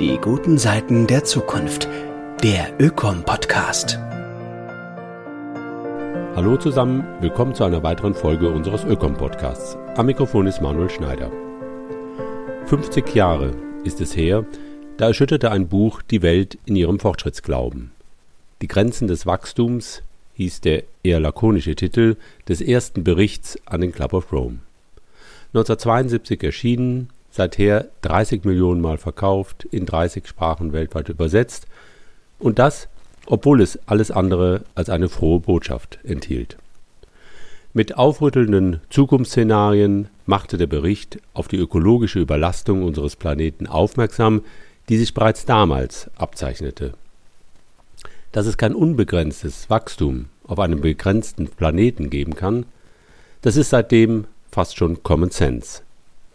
Die 0.00 0.16
guten 0.16 0.56
Seiten 0.56 1.06
der 1.06 1.24
Zukunft. 1.24 1.86
Der 2.42 2.72
Ökom-Podcast. 2.80 3.98
Hallo 6.34 6.56
zusammen, 6.56 7.04
willkommen 7.20 7.54
zu 7.54 7.64
einer 7.64 7.82
weiteren 7.82 8.14
Folge 8.14 8.48
unseres 8.48 8.82
Ökom-Podcasts. 8.84 9.76
Am 9.96 10.06
Mikrofon 10.06 10.46
ist 10.46 10.62
Manuel 10.62 10.88
Schneider. 10.88 11.30
50 12.64 13.14
Jahre 13.14 13.52
ist 13.84 14.00
es 14.00 14.16
her, 14.16 14.46
da 14.96 15.08
erschütterte 15.08 15.50
ein 15.50 15.68
Buch 15.68 16.00
die 16.00 16.22
Welt 16.22 16.56
in 16.64 16.76
ihrem 16.76 16.98
Fortschrittsglauben. 16.98 17.90
Die 18.62 18.68
Grenzen 18.68 19.06
des 19.06 19.26
Wachstums 19.26 20.02
hieß 20.32 20.62
der 20.62 20.84
eher 21.02 21.20
lakonische 21.20 21.74
Titel 21.74 22.16
des 22.48 22.62
ersten 22.62 23.04
Berichts 23.04 23.58
an 23.66 23.82
den 23.82 23.92
Club 23.92 24.14
of 24.14 24.32
Rome. 24.32 24.60
1972 25.52 26.42
erschienen, 26.42 27.10
seither 27.30 27.88
30 28.02 28.44
Millionen 28.44 28.80
Mal 28.80 28.98
verkauft, 28.98 29.64
in 29.70 29.86
30 29.86 30.26
Sprachen 30.26 30.72
weltweit 30.72 31.08
übersetzt 31.08 31.66
und 32.38 32.58
das, 32.58 32.88
obwohl 33.26 33.60
es 33.60 33.78
alles 33.86 34.10
andere 34.10 34.62
als 34.74 34.90
eine 34.90 35.08
frohe 35.08 35.40
Botschaft 35.40 35.98
enthielt. 36.02 36.56
Mit 37.72 37.96
aufrüttelnden 37.96 38.80
Zukunftsszenarien 38.90 40.08
machte 40.26 40.56
der 40.56 40.66
Bericht 40.66 41.20
auf 41.34 41.46
die 41.46 41.56
ökologische 41.56 42.18
Überlastung 42.18 42.82
unseres 42.82 43.14
Planeten 43.14 43.68
aufmerksam, 43.68 44.42
die 44.88 44.98
sich 44.98 45.14
bereits 45.14 45.44
damals 45.44 46.10
abzeichnete. 46.16 46.94
Dass 48.32 48.46
es 48.46 48.56
kein 48.56 48.74
unbegrenztes 48.74 49.70
Wachstum 49.70 50.26
auf 50.44 50.58
einem 50.58 50.80
begrenzten 50.80 51.46
Planeten 51.48 52.10
geben 52.10 52.34
kann, 52.34 52.66
das 53.42 53.56
ist 53.56 53.70
seitdem 53.70 54.24
fast 54.50 54.76
schon 54.76 55.04
Common 55.04 55.30
Sense 55.30 55.82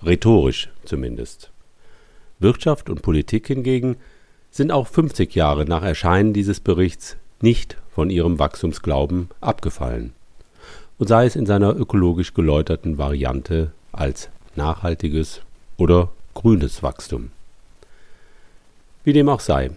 rhetorisch 0.06 0.70
zumindest. 0.84 1.52
Wirtschaft 2.40 2.90
und 2.90 3.02
Politik 3.02 3.48
hingegen 3.48 3.98
sind 4.52 4.72
auch 4.72 4.88
50 4.88 5.36
Jahre 5.36 5.66
nach 5.66 5.84
Erscheinen 5.84 6.34
dieses 6.34 6.60
Berichts 6.60 7.18
nicht 7.42 7.78
von 7.94 8.10
ihrem 8.10 8.40
Wachstumsglauben 8.40 9.30
abgefallen, 9.42 10.14
und 10.98 11.08
sei 11.08 11.26
es 11.26 11.36
in 11.36 11.46
seiner 11.46 11.76
ökologisch 11.76 12.34
geläuterten 12.34 12.98
Variante 12.98 13.72
als 13.92 14.30
nachhaltiges 14.56 15.42
oder 15.78 16.10
grünes 16.34 16.84
Wachstum. 16.84 17.32
Wie 19.04 19.14
dem 19.14 19.30
auch 19.30 19.40
sei, 19.40 19.72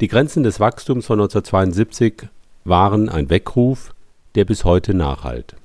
die 0.00 0.08
Grenzen 0.08 0.42
des 0.42 0.60
Wachstums 0.60 1.06
von 1.06 1.20
1972 1.20 2.28
waren 2.64 3.08
ein 3.08 3.30
Weckruf, 3.30 3.94
der 4.34 4.44
bis 4.44 4.64
heute 4.64 4.94
nachhalt. 4.94 5.56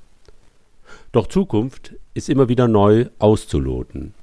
Doch 1.14 1.28
Zukunft 1.28 1.94
ist 2.14 2.28
immer 2.28 2.48
wieder 2.48 2.66
neu 2.66 3.06
auszuloten, 3.20 4.14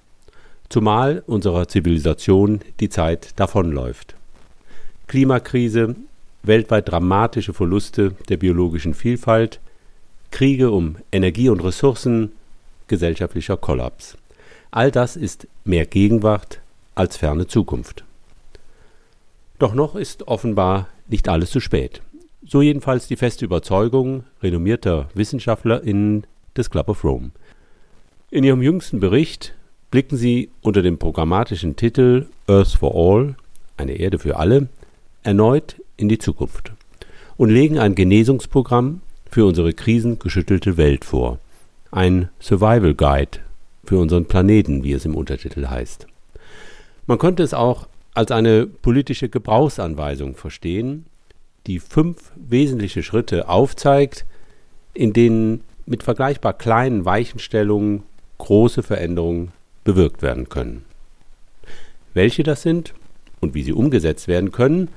zumal 0.67 1.23
unserer 1.25 1.69
Zivilisation 1.69 2.59
die 2.81 2.89
Zeit 2.89 3.39
davonläuft. 3.39 4.15
Klimakrise, 5.07 5.95
weltweit 6.43 6.89
dramatische 6.89 7.53
Verluste 7.53 8.11
der 8.27 8.35
biologischen 8.35 8.93
Vielfalt, 8.93 9.61
Kriege 10.31 10.69
um 10.71 10.97
Energie 11.13 11.47
und 11.47 11.63
Ressourcen, 11.63 12.33
gesellschaftlicher 12.87 13.55
Kollaps. 13.55 14.17
All 14.69 14.91
das 14.91 15.15
ist 15.15 15.47
mehr 15.63 15.85
Gegenwart 15.85 16.59
als 16.93 17.15
ferne 17.15 17.47
Zukunft. 17.47 18.03
Doch 19.59 19.73
noch 19.73 19.95
ist 19.95 20.27
offenbar 20.27 20.89
nicht 21.07 21.29
alles 21.29 21.51
zu 21.51 21.61
spät. 21.61 22.01
So 22.45 22.61
jedenfalls 22.61 23.07
die 23.07 23.15
feste 23.15 23.45
Überzeugung 23.45 24.25
renommierter 24.43 25.07
WissenschaftlerInnen 25.13 26.27
des 26.57 26.69
Club 26.69 26.89
of 26.89 27.03
Rome. 27.03 27.31
In 28.29 28.43
ihrem 28.43 28.61
jüngsten 28.61 28.99
Bericht 28.99 29.53
blicken 29.89 30.17
sie 30.17 30.49
unter 30.61 30.81
dem 30.81 30.97
programmatischen 30.97 31.75
Titel 31.75 32.27
Earth 32.47 32.69
for 32.69 32.93
All, 32.95 33.35
eine 33.77 33.93
Erde 33.93 34.19
für 34.19 34.37
alle, 34.37 34.69
erneut 35.23 35.75
in 35.97 36.09
die 36.09 36.17
Zukunft 36.17 36.71
und 37.37 37.49
legen 37.49 37.77
ein 37.77 37.95
Genesungsprogramm 37.95 39.01
für 39.29 39.45
unsere 39.45 39.73
krisengeschüttelte 39.73 40.77
Welt 40.77 41.05
vor, 41.05 41.39
ein 41.91 42.29
Survival 42.39 42.93
Guide 42.93 43.39
für 43.83 43.97
unseren 43.97 44.25
Planeten, 44.25 44.83
wie 44.83 44.93
es 44.93 45.05
im 45.05 45.15
Untertitel 45.15 45.67
heißt. 45.67 46.07
Man 47.07 47.17
könnte 47.17 47.43
es 47.43 47.53
auch 47.53 47.87
als 48.13 48.31
eine 48.31 48.67
politische 48.67 49.29
Gebrauchsanweisung 49.29 50.35
verstehen, 50.35 51.05
die 51.67 51.79
fünf 51.79 52.31
wesentliche 52.35 53.03
Schritte 53.03 53.49
aufzeigt, 53.49 54.25
in 54.93 55.13
denen 55.13 55.61
mit 55.85 56.03
vergleichbar 56.03 56.53
kleinen 56.53 57.05
Weichenstellungen 57.05 58.03
große 58.37 58.83
Veränderungen 58.83 59.51
bewirkt 59.83 60.21
werden 60.21 60.49
können. 60.49 60.85
Welche 62.13 62.43
das 62.43 62.61
sind 62.61 62.93
und 63.39 63.53
wie 63.53 63.63
sie 63.63 63.73
umgesetzt 63.73 64.27
werden 64.27 64.51
können, 64.51 64.89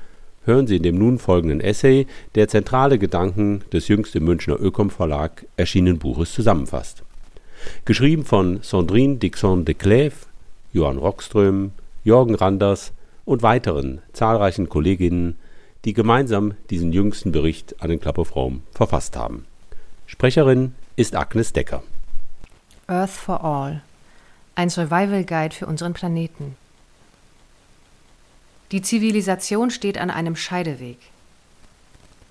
hören 0.45 0.67
Sie 0.67 0.77
in 0.77 0.83
dem 0.83 0.97
nun 0.97 1.17
folgenden 1.17 1.59
Essay, 1.59 2.05
der 2.35 2.47
zentrale 2.47 2.99
Gedanken 2.99 3.63
des 3.71 3.87
jüngst 3.87 4.15
im 4.15 4.25
Münchner 4.25 4.59
Ökom 4.59 4.89
Verlag 4.89 5.45
erschienenen 5.57 5.99
Buches 5.99 6.33
zusammenfasst. 6.33 7.03
Geschrieben 7.85 8.25
von 8.25 8.59
Sandrine 8.61 9.15
Dixon 9.15 9.65
de 9.65 9.75
Clève, 9.75 10.13
Johann 10.71 10.97
Rockström, 10.97 11.71
Jorgen 12.03 12.35
Randers 12.35 12.93
und 13.25 13.41
weiteren 13.41 14.01
zahlreichen 14.13 14.69
Kolleginnen, 14.69 15.37
die 15.85 15.93
gemeinsam 15.93 16.53
diesen 16.69 16.93
jüngsten 16.93 17.31
Bericht 17.31 17.81
an 17.81 17.89
den 17.89 17.99
Club 17.99 18.27
verfasst 18.71 19.17
haben. 19.17 19.45
Sprecherin 20.07 20.75
ist 20.95 21.15
Agnes 21.15 21.53
Decker. 21.53 21.81
Earth 22.87 23.09
for 23.11 23.43
All. 23.43 23.81
Ein 24.53 24.69
Survival 24.69 25.23
Guide 25.23 25.55
für 25.55 25.65
unseren 25.65 25.93
Planeten. 25.93 26.55
Die 28.71 28.81
Zivilisation 28.81 29.71
steht 29.71 29.97
an 29.97 30.09
einem 30.09 30.35
Scheideweg. 30.35 30.99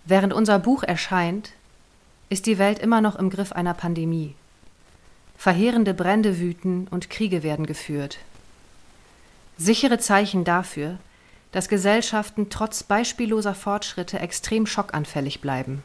Während 0.04 0.32
unser 0.32 0.58
Buch 0.58 0.82
erscheint, 0.82 1.52
ist 2.28 2.46
die 2.46 2.58
Welt 2.58 2.78
immer 2.78 3.00
noch 3.00 3.16
im 3.16 3.30
Griff 3.30 3.52
einer 3.52 3.74
Pandemie. 3.74 4.34
Verheerende 5.36 5.94
Brände 5.94 6.38
wüten 6.38 6.86
und 6.90 7.10
Kriege 7.10 7.42
werden 7.42 7.66
geführt. 7.66 8.18
Sichere 9.58 9.98
Zeichen 9.98 10.44
dafür, 10.44 10.98
dass 11.52 11.68
Gesellschaften 11.68 12.50
trotz 12.50 12.82
beispielloser 12.82 13.54
Fortschritte 13.54 14.18
extrem 14.18 14.66
schockanfällig 14.66 15.40
bleiben. 15.40 15.82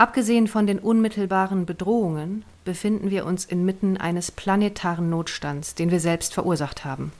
Abgesehen 0.00 0.48
von 0.48 0.66
den 0.66 0.78
unmittelbaren 0.78 1.66
Bedrohungen 1.66 2.42
befinden 2.64 3.10
wir 3.10 3.26
uns 3.26 3.44
inmitten 3.44 3.98
eines 3.98 4.30
planetaren 4.30 5.10
Notstands, 5.10 5.74
den 5.74 5.90
wir 5.90 6.00
selbst 6.00 6.32
verursacht 6.32 6.86
haben. 6.86 7.12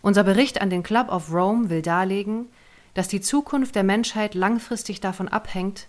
Unser 0.00 0.22
Bericht 0.22 0.60
an 0.60 0.70
den 0.70 0.84
Club 0.84 1.08
of 1.08 1.32
Rome 1.32 1.70
will 1.70 1.82
darlegen, 1.82 2.46
dass 2.94 3.08
die 3.08 3.20
Zukunft 3.20 3.74
der 3.74 3.82
Menschheit 3.82 4.36
langfristig 4.36 5.00
davon 5.00 5.26
abhängt, 5.26 5.88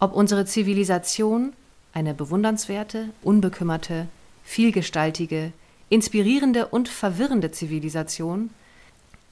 ob 0.00 0.14
unsere 0.14 0.46
Zivilisation 0.46 1.52
eine 1.94 2.12
bewundernswerte, 2.12 3.10
unbekümmerte, 3.22 4.08
vielgestaltige, 4.42 5.52
inspirierende 5.90 6.66
und 6.66 6.88
verwirrende 6.88 7.52
Zivilisation 7.52 8.50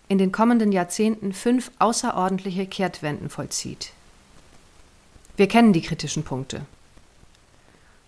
in 0.06 0.18
den 0.18 0.30
kommenden 0.30 0.70
Jahrzehnten 0.70 1.32
fünf 1.32 1.72
außerordentliche 1.80 2.66
Kehrtwenden 2.66 3.30
vollzieht. 3.30 3.94
Wir 5.36 5.48
kennen 5.48 5.72
die 5.72 5.82
kritischen 5.82 6.22
Punkte. 6.22 6.62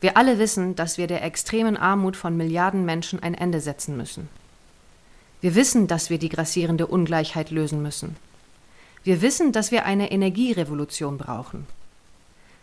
Wir 0.00 0.16
alle 0.16 0.38
wissen, 0.38 0.74
dass 0.74 0.98
wir 0.98 1.06
der 1.06 1.22
extremen 1.22 1.76
Armut 1.76 2.16
von 2.16 2.36
Milliarden 2.36 2.84
Menschen 2.84 3.22
ein 3.22 3.34
Ende 3.34 3.60
setzen 3.60 3.96
müssen. 3.96 4.28
Wir 5.40 5.54
wissen, 5.54 5.86
dass 5.86 6.10
wir 6.10 6.18
die 6.18 6.28
grassierende 6.28 6.86
Ungleichheit 6.86 7.50
lösen 7.50 7.82
müssen. 7.82 8.16
Wir 9.04 9.22
wissen, 9.22 9.52
dass 9.52 9.70
wir 9.70 9.84
eine 9.84 10.10
Energierevolution 10.10 11.18
brauchen. 11.18 11.66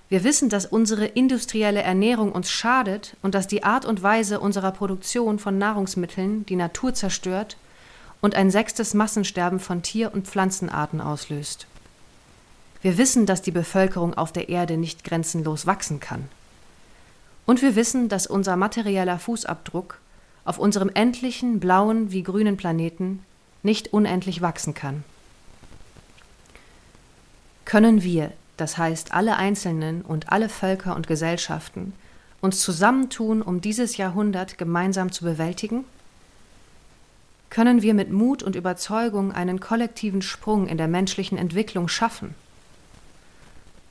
Wir 0.10 0.24
wissen, 0.24 0.50
dass 0.50 0.66
unsere 0.66 1.06
industrielle 1.06 1.82
Ernährung 1.82 2.32
uns 2.32 2.50
schadet 2.50 3.16
und 3.22 3.36
dass 3.36 3.48
die 3.48 3.64
Art 3.64 3.86
und 3.86 4.02
Weise 4.02 4.40
unserer 4.40 4.72
Produktion 4.72 5.40
von 5.40 5.58
Nahrungsmitteln 5.58 6.46
die 6.48 6.56
Natur 6.56 6.94
zerstört 6.94 7.58
und 8.20 8.36
ein 8.36 8.50
sechstes 8.50 8.94
Massensterben 8.94 9.60
von 9.60 9.82
Tier- 9.82 10.14
und 10.14 10.28
Pflanzenarten 10.28 11.00
auslöst. 11.00 11.68
Wir 12.82 12.98
wissen, 12.98 13.26
dass 13.26 13.42
die 13.42 13.52
Bevölkerung 13.52 14.14
auf 14.14 14.32
der 14.32 14.50
Erde 14.50 14.78
nicht 14.78 15.04
grenzenlos 15.04 15.66
wachsen 15.66 16.00
kann. 16.00 16.30
Und 17.46 17.62
wir 17.62 17.76
wissen, 17.76 18.10
dass 18.10 18.28
unser 18.28 18.56
materieller 18.56 19.20
Fußabdruck 19.20 20.00
auf 20.46 20.60
unserem 20.60 20.90
endlichen 20.94 21.60
blauen 21.60 22.12
wie 22.12 22.24
grünen 22.24 22.58
Planeten 22.58 23.24
nicht 23.64 23.92
unendlich 23.92 24.42
wachsen 24.42 24.74
kann. 24.74 25.04
Können 27.66 28.02
wir, 28.04 28.32
das 28.58 28.78
heißt 28.78 29.14
alle 29.14 29.36
Einzelnen 29.36 30.02
und 30.02 30.32
alle 30.32 30.50
Völker 30.50 30.96
und 30.96 31.08
Gesellschaften, 31.08 31.94
uns 32.42 32.62
zusammentun, 32.62 33.42
um 33.42 33.62
dieses 33.62 33.98
Jahrhundert 33.98 34.58
gemeinsam 34.58 35.12
zu 35.12 35.26
bewältigen? 35.26 35.84
Können 37.50 37.82
wir 37.82 37.94
mit 37.94 38.12
Mut 38.12 38.42
und 38.42 38.56
Überzeugung 38.56 39.32
einen 39.34 39.60
kollektiven 39.60 40.22
Sprung 40.22 40.68
in 40.68 40.78
der 40.78 40.88
menschlichen 40.88 41.38
Entwicklung 41.38 41.88
schaffen? 41.90 42.36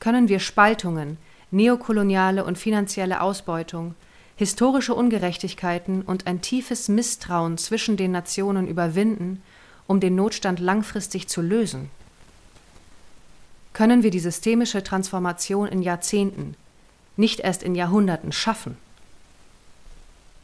Können 0.01 0.29
wir 0.29 0.41
Spaltungen, 0.41 1.17
neokoloniale 1.51 2.45
und 2.45 2.59
finanzielle 2.59 3.21
Ausbeutung, 3.21 3.95
historische 4.37 4.95
Ungerechtigkeiten 4.95 6.03
und 6.03 6.27
ein 6.27 6.41
tiefes 6.41 6.89
Misstrauen 6.89 7.59
zwischen 7.59 7.97
den 7.97 8.13
Nationen 8.13 8.69
überwinden, 8.69 9.43
um 9.87 10.01
den 10.01 10.15
Notstand 10.15 10.61
langfristig 10.61 11.29
zu 11.29 11.43
lösen? 11.43 11.91
Können 13.73 14.03
wir 14.03 14.11
die 14.11 14.21
systemische 14.21 14.83
Transformation 14.83 15.69
in 15.69 15.83
Jahrzehnten, 15.83 16.55
nicht 17.17 17.41
erst 17.41 17.63
in 17.63 17.75
Jahrhunderten 17.75 18.33
schaffen? 18.33 18.77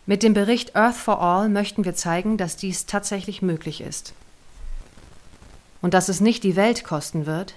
Mit 0.06 0.22
dem 0.22 0.34
Bericht 0.34 0.76
Earth 0.76 0.96
for 0.96 1.20
All 1.20 1.48
möchten 1.48 1.84
wir 1.84 1.94
zeigen, 1.94 2.36
dass 2.36 2.56
dies 2.56 2.86
tatsächlich 2.86 3.42
möglich 3.42 3.80
ist. 3.80 4.12
Und 5.80 5.94
dass 5.94 6.08
es 6.08 6.20
nicht 6.20 6.44
die 6.44 6.56
Welt 6.56 6.84
kosten 6.84 7.26
wird, 7.26 7.54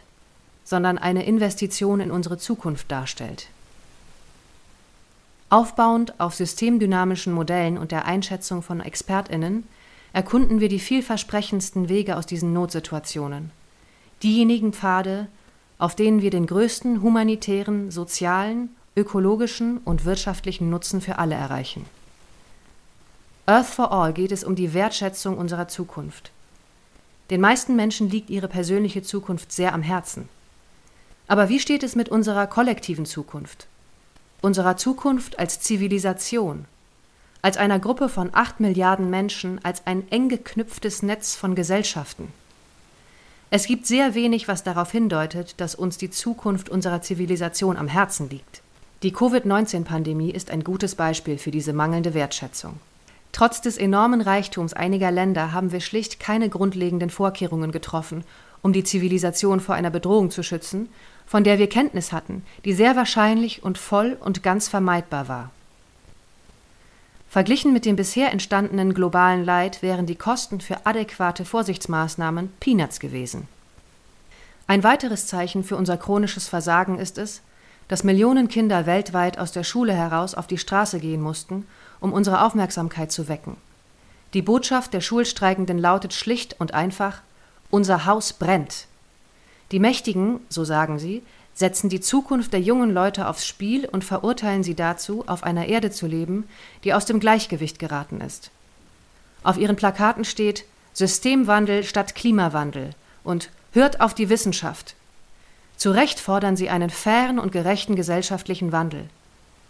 sondern 0.67 0.97
eine 0.97 1.25
Investition 1.25 2.01
in 2.01 2.11
unsere 2.11 2.37
Zukunft 2.37 2.91
darstellt. 2.91 3.47
Aufbauend 5.49 6.19
auf 6.19 6.35
systemdynamischen 6.35 7.31
Modellen 7.31 7.77
und 7.77 7.93
der 7.93 8.03
Einschätzung 8.03 8.61
von 8.61 8.81
Expertinnen 8.81 9.63
erkunden 10.11 10.59
wir 10.59 10.67
die 10.67 10.81
vielversprechendsten 10.81 11.87
Wege 11.87 12.17
aus 12.17 12.25
diesen 12.25 12.51
Notsituationen, 12.51 13.51
diejenigen 14.23 14.73
Pfade, 14.73 15.27
auf 15.79 15.95
denen 15.95 16.21
wir 16.21 16.31
den 16.31 16.47
größten 16.47 17.01
humanitären, 17.01 17.89
sozialen, 17.89 18.75
ökologischen 18.97 19.77
und 19.77 20.03
wirtschaftlichen 20.03 20.69
Nutzen 20.69 20.99
für 20.99 21.17
alle 21.17 21.35
erreichen. 21.35 21.85
Earth 23.45 23.67
for 23.67 23.93
All 23.93 24.11
geht 24.11 24.33
es 24.33 24.43
um 24.43 24.55
die 24.55 24.73
Wertschätzung 24.73 25.37
unserer 25.37 25.69
Zukunft. 25.69 26.31
Den 27.29 27.39
meisten 27.39 27.77
Menschen 27.77 28.09
liegt 28.09 28.29
ihre 28.29 28.49
persönliche 28.49 29.01
Zukunft 29.01 29.53
sehr 29.53 29.73
am 29.73 29.81
Herzen. 29.81 30.27
Aber 31.27 31.49
wie 31.49 31.59
steht 31.59 31.83
es 31.83 31.95
mit 31.95 32.09
unserer 32.09 32.47
kollektiven 32.47 33.05
Zukunft? 33.05 33.67
Unserer 34.41 34.77
Zukunft 34.77 35.39
als 35.39 35.59
Zivilisation, 35.59 36.65
als 37.41 37.57
einer 37.57 37.79
Gruppe 37.79 38.07
von 38.07 38.29
acht 38.33 38.59
Milliarden 38.59 39.09
Menschen, 39.09 39.63
als 39.63 39.85
ein 39.85 40.09
eng 40.09 40.29
geknüpftes 40.29 41.03
Netz 41.03 41.35
von 41.35 41.55
Gesellschaften. 41.55 42.31
Es 43.49 43.65
gibt 43.65 43.87
sehr 43.87 44.13
wenig, 44.13 44.47
was 44.47 44.63
darauf 44.63 44.91
hindeutet, 44.91 45.59
dass 45.59 45.75
uns 45.75 45.97
die 45.97 46.09
Zukunft 46.09 46.69
unserer 46.69 47.01
Zivilisation 47.01 47.77
am 47.77 47.87
Herzen 47.87 48.29
liegt. 48.29 48.61
Die 49.03 49.11
Covid-19-Pandemie 49.11 50.31
ist 50.31 50.49
ein 50.49 50.63
gutes 50.63 50.95
Beispiel 50.95 51.37
für 51.37 51.51
diese 51.51 51.71
mangelnde 51.71 52.13
Wertschätzung. 52.13 52.79
Trotz 53.31 53.61
des 53.61 53.77
enormen 53.77 54.21
Reichtums 54.21 54.73
einiger 54.73 55.11
Länder 55.11 55.51
haben 55.51 55.71
wir 55.71 55.81
schlicht 55.81 56.19
keine 56.19 56.49
grundlegenden 56.49 57.09
Vorkehrungen 57.09 57.71
getroffen, 57.71 58.23
um 58.61 58.73
die 58.73 58.83
Zivilisation 58.83 59.59
vor 59.59 59.75
einer 59.75 59.91
Bedrohung 59.91 60.31
zu 60.31 60.43
schützen, 60.43 60.89
von 61.27 61.43
der 61.43 61.59
wir 61.59 61.67
Kenntnis 61.67 62.11
hatten, 62.11 62.43
die 62.65 62.73
sehr 62.73 62.95
wahrscheinlich 62.95 63.61
und 63.61 63.77
voll 63.77 64.17
und 64.19 64.41
ganz 64.41 64.67
vermeidbar 64.67 65.27
war. 65.27 65.51
Verglichen 67.29 67.73
mit 67.73 67.85
dem 67.85 67.97
bisher 67.97 68.31
entstandenen 68.31 68.93
globalen 68.93 69.43
Leid 69.43 69.83
wären 69.83 70.05
die 70.05 70.15
Kosten 70.15 70.61
für 70.61 70.85
adäquate 70.85 71.43
Vorsichtsmaßnahmen 71.43 72.51
Peanuts 72.59 72.99
gewesen. 72.99 73.47
Ein 74.65 74.83
weiteres 74.83 75.27
Zeichen 75.27 75.63
für 75.63 75.75
unser 75.75 75.97
chronisches 75.97 76.47
Versagen 76.47 76.97
ist 76.97 77.17
es, 77.17 77.41
dass 77.89 78.03
Millionen 78.03 78.47
Kinder 78.47 78.85
weltweit 78.85 79.37
aus 79.37 79.51
der 79.51 79.63
Schule 79.63 79.93
heraus 79.93 80.33
auf 80.35 80.47
die 80.47 80.57
Straße 80.57 80.99
gehen 80.99 81.21
mussten, 81.21 81.65
um 81.99 82.13
unsere 82.13 82.43
Aufmerksamkeit 82.43 83.11
zu 83.11 83.27
wecken. 83.27 83.57
Die 84.33 84.41
Botschaft 84.41 84.93
der 84.93 85.01
Schulstreikenden 85.01 85.77
lautet 85.77 86.13
schlicht 86.13 86.55
und 86.59 86.73
einfach 86.73 87.21
Unser 87.69 88.05
Haus 88.05 88.33
brennt. 88.33 88.87
Die 89.71 89.79
Mächtigen, 89.79 90.39
so 90.49 90.63
sagen 90.63 90.99
sie, 90.99 91.23
setzen 91.53 91.89
die 91.89 92.01
Zukunft 92.01 92.53
der 92.53 92.61
jungen 92.61 92.91
Leute 92.91 93.27
aufs 93.27 93.45
Spiel 93.45 93.85
und 93.85 94.03
verurteilen 94.03 94.63
sie 94.63 94.75
dazu, 94.75 95.23
auf 95.27 95.43
einer 95.43 95.67
Erde 95.67 95.91
zu 95.91 96.07
leben, 96.07 96.47
die 96.83 96.93
aus 96.93 97.05
dem 97.05 97.19
Gleichgewicht 97.19 97.79
geraten 97.79 98.21
ist. 98.21 98.51
Auf 99.43 99.57
ihren 99.57 99.75
Plakaten 99.75 100.23
steht 100.23 100.65
Systemwandel 100.93 101.83
statt 101.83 102.15
Klimawandel 102.15 102.91
und 103.23 103.49
Hört 103.77 104.01
auf 104.01 104.15
die 104.15 104.29
Wissenschaft. 104.29 104.95
Zu 105.75 105.91
Recht 105.91 106.19
fordern 106.19 106.57
sie 106.57 106.69
einen 106.69 106.89
fairen 106.89 107.37
und 107.37 107.51
gerechten 107.51 107.95
gesellschaftlichen 107.95 108.71
Wandel. 108.71 109.07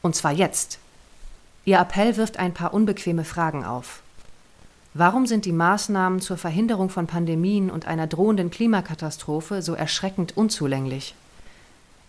Und 0.02 0.16
zwar 0.16 0.32
jetzt. 0.32 0.80
Ihr 1.66 1.80
Appell 1.80 2.16
wirft 2.16 2.38
ein 2.38 2.54
paar 2.54 2.74
unbequeme 2.74 3.26
Fragen 3.26 3.66
auf. 3.66 4.02
Warum 5.00 5.28
sind 5.28 5.46
die 5.46 5.52
Maßnahmen 5.52 6.22
zur 6.22 6.38
Verhinderung 6.38 6.90
von 6.90 7.06
Pandemien 7.06 7.70
und 7.70 7.86
einer 7.86 8.08
drohenden 8.08 8.50
Klimakatastrophe 8.50 9.62
so 9.62 9.76
erschreckend 9.76 10.36
unzulänglich? 10.36 11.14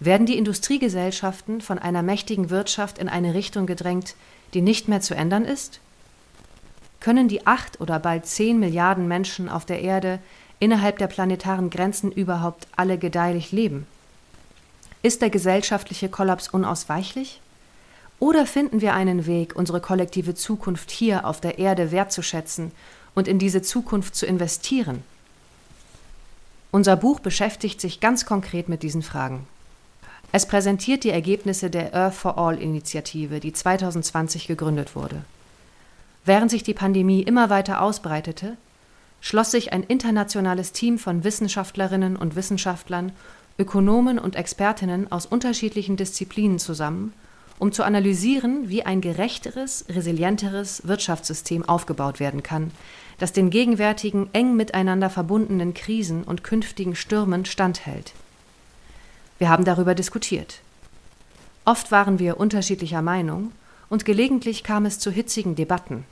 Werden 0.00 0.24
die 0.24 0.38
Industriegesellschaften 0.38 1.60
von 1.60 1.78
einer 1.78 2.02
mächtigen 2.02 2.48
Wirtschaft 2.48 2.96
in 2.96 3.10
eine 3.10 3.34
Richtung 3.34 3.66
gedrängt, 3.66 4.14
die 4.54 4.62
nicht 4.62 4.88
mehr 4.88 5.02
zu 5.02 5.14
ändern 5.14 5.44
ist? 5.44 5.80
Können 6.98 7.28
die 7.28 7.46
acht 7.46 7.78
oder 7.78 7.98
bald 7.98 8.24
zehn 8.24 8.58
Milliarden 8.58 9.06
Menschen 9.06 9.50
auf 9.50 9.66
der 9.66 9.82
Erde 9.82 10.18
innerhalb 10.58 10.96
der 10.96 11.08
planetaren 11.08 11.68
Grenzen 11.68 12.10
überhaupt 12.10 12.68
alle 12.74 12.96
gedeihlich 12.96 13.52
leben? 13.52 13.86
Ist 15.02 15.20
der 15.20 15.28
gesellschaftliche 15.28 16.08
Kollaps 16.08 16.48
unausweichlich? 16.48 17.42
Oder 18.20 18.46
finden 18.46 18.80
wir 18.80 18.94
einen 18.94 19.26
Weg, 19.26 19.54
unsere 19.54 19.80
kollektive 19.80 20.34
Zukunft 20.34 20.90
hier 20.90 21.24
auf 21.24 21.40
der 21.40 21.58
Erde 21.58 21.92
wertzuschätzen 21.92 22.72
und 23.14 23.28
in 23.28 23.38
diese 23.38 23.62
Zukunft 23.62 24.16
zu 24.16 24.26
investieren? 24.26 25.04
Unser 26.72 26.96
Buch 26.96 27.20
beschäftigt 27.20 27.80
sich 27.80 28.00
ganz 28.00 28.26
konkret 28.26 28.68
mit 28.68 28.82
diesen 28.82 29.02
Fragen. 29.02 29.46
Es 30.32 30.46
präsentiert 30.46 31.04
die 31.04 31.10
Ergebnisse 31.10 31.70
der 31.70 31.94
Earth 31.94 32.14
for 32.14 32.36
All 32.36 32.60
Initiative, 32.60 33.40
die 33.40 33.52
2020 33.52 34.46
gegründet 34.46 34.94
wurde. 34.94 35.22
Während 36.24 36.50
sich 36.50 36.62
die 36.62 36.74
Pandemie 36.74 37.22
immer 37.22 37.48
weiter 37.48 37.80
ausbreitete, 37.80 38.58
schloss 39.20 39.52
sich 39.52 39.72
ein 39.72 39.84
internationales 39.84 40.72
Team 40.72 40.98
von 40.98 41.24
Wissenschaftlerinnen 41.24 42.16
und 42.16 42.36
Wissenschaftlern, 42.36 43.12
Ökonomen 43.58 44.18
und 44.18 44.36
Expertinnen 44.36 45.10
aus 45.10 45.24
unterschiedlichen 45.24 45.96
Disziplinen 45.96 46.58
zusammen 46.58 47.14
um 47.58 47.72
zu 47.72 47.82
analysieren, 47.82 48.68
wie 48.68 48.84
ein 48.84 49.00
gerechteres, 49.00 49.84
resilienteres 49.88 50.86
Wirtschaftssystem 50.86 51.68
aufgebaut 51.68 52.20
werden 52.20 52.42
kann, 52.42 52.70
das 53.18 53.32
den 53.32 53.50
gegenwärtigen 53.50 54.30
eng 54.32 54.56
miteinander 54.56 55.10
verbundenen 55.10 55.74
Krisen 55.74 56.22
und 56.22 56.44
künftigen 56.44 56.94
Stürmen 56.94 57.44
standhält. 57.44 58.12
Wir 59.38 59.48
haben 59.48 59.64
darüber 59.64 59.94
diskutiert. 59.94 60.60
Oft 61.64 61.90
waren 61.90 62.18
wir 62.18 62.38
unterschiedlicher 62.38 63.02
Meinung 63.02 63.52
und 63.88 64.04
gelegentlich 64.04 64.64
kam 64.64 64.86
es 64.86 64.98
zu 64.98 65.10
hitzigen 65.10 65.54
Debatten. 65.54 66.04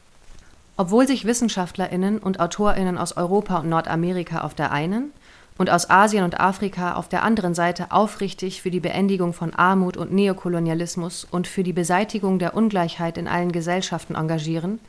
Obwohl 0.76 1.06
sich 1.06 1.24
Wissenschaftlerinnen 1.24 2.18
und 2.18 2.40
Autorinnen 2.40 2.98
aus 2.98 3.16
Europa 3.16 3.58
und 3.60 3.68
Nordamerika 3.68 4.42
auf 4.42 4.54
der 4.54 4.72
einen 4.72 5.12
und 5.58 5.70
aus 5.70 5.88
Asien 5.88 6.24
und 6.24 6.38
Afrika 6.38 6.94
auf 6.94 7.08
der 7.08 7.22
anderen 7.22 7.54
Seite 7.54 7.90
aufrichtig 7.90 8.62
für 8.62 8.70
die 8.70 8.80
Beendigung 8.80 9.32
von 9.32 9.54
Armut 9.54 9.96
und 9.96 10.12
Neokolonialismus 10.12 11.26
und 11.30 11.46
für 11.46 11.62
die 11.62 11.72
Beseitigung 11.72 12.38
der 12.38 12.54
Ungleichheit 12.54 13.16
in 13.16 13.28
allen 13.28 13.52
Gesellschaften 13.52 14.14
engagieren, 14.14 14.80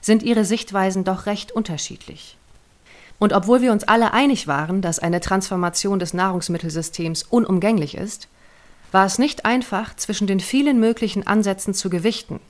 sind 0.00 0.22
ihre 0.22 0.44
Sichtweisen 0.44 1.04
doch 1.04 1.26
recht 1.26 1.52
unterschiedlich. 1.52 2.36
Und 3.18 3.32
obwohl 3.32 3.60
wir 3.60 3.72
uns 3.72 3.84
alle 3.84 4.12
einig 4.12 4.46
waren, 4.46 4.80
dass 4.80 5.00
eine 5.00 5.20
Transformation 5.20 5.98
des 5.98 6.14
Nahrungsmittelsystems 6.14 7.24
unumgänglich 7.24 7.96
ist, 7.96 8.28
war 8.92 9.06
es 9.06 9.18
nicht 9.18 9.44
einfach, 9.44 9.94
zwischen 9.96 10.26
den 10.26 10.40
vielen 10.40 10.80
möglichen 10.80 11.26
Ansätzen 11.26 11.74
zu 11.74 11.90
gewichten, 11.90 12.40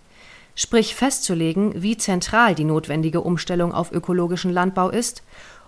sprich 0.54 0.94
festzulegen, 0.94 1.82
wie 1.82 1.96
zentral 1.96 2.54
die 2.54 2.64
notwendige 2.64 3.22
Umstellung 3.22 3.72
auf 3.72 3.92
ökologischen 3.92 4.52
Landbau 4.52 4.90
ist 4.90 5.22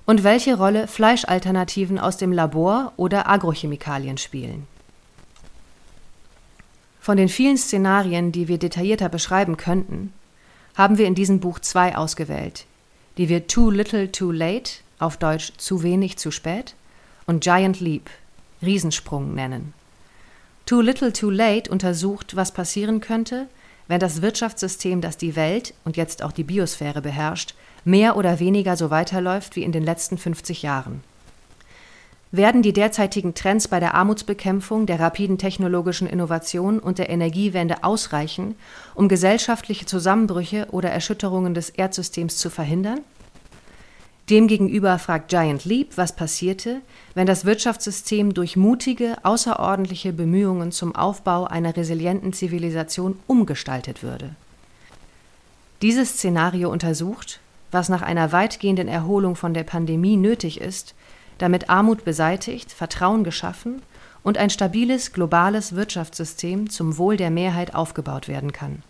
und 0.06 0.24
welche 0.24 0.56
Rolle 0.56 0.88
Fleischalternativen 0.88 1.98
aus 1.98 2.16
dem 2.16 2.32
Labor 2.32 2.92
oder 2.96 3.28
Agrochemikalien 3.28 4.18
spielen. 4.18 4.66
Von 7.00 7.16
den 7.16 7.28
vielen 7.28 7.56
Szenarien, 7.56 8.32
die 8.32 8.48
wir 8.48 8.58
detaillierter 8.58 9.08
beschreiben 9.08 9.56
könnten, 9.56 10.12
haben 10.74 10.98
wir 10.98 11.06
in 11.06 11.14
diesem 11.14 11.40
Buch 11.40 11.58
zwei 11.58 11.96
ausgewählt, 11.96 12.66
die 13.16 13.28
wir 13.28 13.46
Too 13.46 13.70
Little 13.70 14.12
Too 14.12 14.32
Late, 14.32 14.72
auf 14.98 15.16
Deutsch 15.16 15.52
zu 15.56 15.82
wenig 15.82 16.18
zu 16.18 16.30
spät, 16.30 16.74
und 17.26 17.42
Giant 17.42 17.80
Leap, 17.80 18.10
Riesensprung 18.62 19.34
nennen. 19.34 19.72
Too 20.66 20.80
Little 20.80 21.12
Too 21.12 21.30
Late 21.30 21.70
untersucht, 21.70 22.36
was 22.36 22.52
passieren 22.52 23.00
könnte, 23.00 23.48
wenn 23.90 23.98
das 23.98 24.22
Wirtschaftssystem, 24.22 25.00
das 25.00 25.16
die 25.16 25.34
Welt 25.34 25.74
und 25.84 25.96
jetzt 25.96 26.22
auch 26.22 26.30
die 26.30 26.44
Biosphäre 26.44 27.02
beherrscht, 27.02 27.56
mehr 27.84 28.16
oder 28.16 28.38
weniger 28.38 28.76
so 28.76 28.90
weiterläuft 28.90 29.56
wie 29.56 29.64
in 29.64 29.72
den 29.72 29.82
letzten 29.82 30.16
50 30.16 30.62
Jahren. 30.62 31.02
Werden 32.30 32.62
die 32.62 32.72
derzeitigen 32.72 33.34
Trends 33.34 33.66
bei 33.66 33.80
der 33.80 33.94
Armutsbekämpfung, 33.94 34.86
der 34.86 35.00
rapiden 35.00 35.38
technologischen 35.38 36.06
Innovation 36.06 36.78
und 36.78 36.98
der 36.98 37.10
Energiewende 37.10 37.82
ausreichen, 37.82 38.54
um 38.94 39.08
gesellschaftliche 39.08 39.86
Zusammenbrüche 39.86 40.68
oder 40.70 40.90
Erschütterungen 40.92 41.54
des 41.54 41.70
Erdsystems 41.70 42.36
zu 42.36 42.48
verhindern? 42.48 43.00
Demgegenüber 44.30 45.00
fragt 45.00 45.28
Giant 45.28 45.64
Leap, 45.64 45.96
was 45.96 46.14
passierte, 46.14 46.82
wenn 47.14 47.26
das 47.26 47.44
Wirtschaftssystem 47.44 48.32
durch 48.32 48.56
mutige, 48.56 49.16
außerordentliche 49.24 50.12
Bemühungen 50.12 50.70
zum 50.70 50.94
Aufbau 50.94 51.46
einer 51.46 51.76
resilienten 51.76 52.32
Zivilisation 52.32 53.18
umgestaltet 53.26 54.04
würde. 54.04 54.36
Dieses 55.82 56.10
Szenario 56.10 56.70
untersucht, 56.70 57.40
was 57.72 57.88
nach 57.88 58.02
einer 58.02 58.30
weitgehenden 58.30 58.86
Erholung 58.86 59.34
von 59.34 59.52
der 59.52 59.64
Pandemie 59.64 60.16
nötig 60.16 60.60
ist, 60.60 60.94
damit 61.38 61.68
Armut 61.68 62.04
beseitigt, 62.04 62.70
Vertrauen 62.70 63.24
geschaffen 63.24 63.82
und 64.22 64.38
ein 64.38 64.50
stabiles 64.50 65.12
globales 65.12 65.74
Wirtschaftssystem 65.74 66.70
zum 66.70 66.98
Wohl 66.98 67.16
der 67.16 67.30
Mehrheit 67.30 67.74
aufgebaut 67.74 68.28
werden 68.28 68.52
kann. 68.52 68.84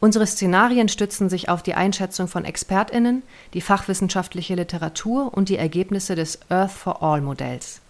Unsere 0.00 0.26
Szenarien 0.26 0.88
stützen 0.88 1.28
sich 1.28 1.50
auf 1.50 1.62
die 1.62 1.74
Einschätzung 1.74 2.26
von 2.26 2.46
Expertinnen, 2.46 3.22
die 3.52 3.60
fachwissenschaftliche 3.60 4.54
Literatur 4.54 5.32
und 5.34 5.50
die 5.50 5.58
Ergebnisse 5.58 6.14
des 6.14 6.40
Earth 6.48 6.70
for 6.70 7.02
All 7.02 7.20
Modells. 7.20 7.82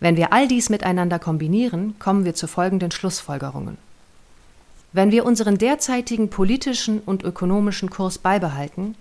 Wenn 0.00 0.16
wir 0.16 0.32
all 0.32 0.48
dies 0.48 0.68
miteinander 0.68 1.20
kombinieren, 1.20 1.94
kommen 2.00 2.24
wir 2.24 2.34
zu 2.34 2.48
folgenden 2.48 2.90
Schlussfolgerungen. 2.90 3.78
Wenn 4.92 5.12
wir 5.12 5.24
unseren 5.24 5.58
derzeitigen 5.58 6.28
politischen 6.28 6.98
und 6.98 7.22
ökonomischen 7.22 7.88
Kurs 7.88 8.18
beibehalten, 8.18 8.96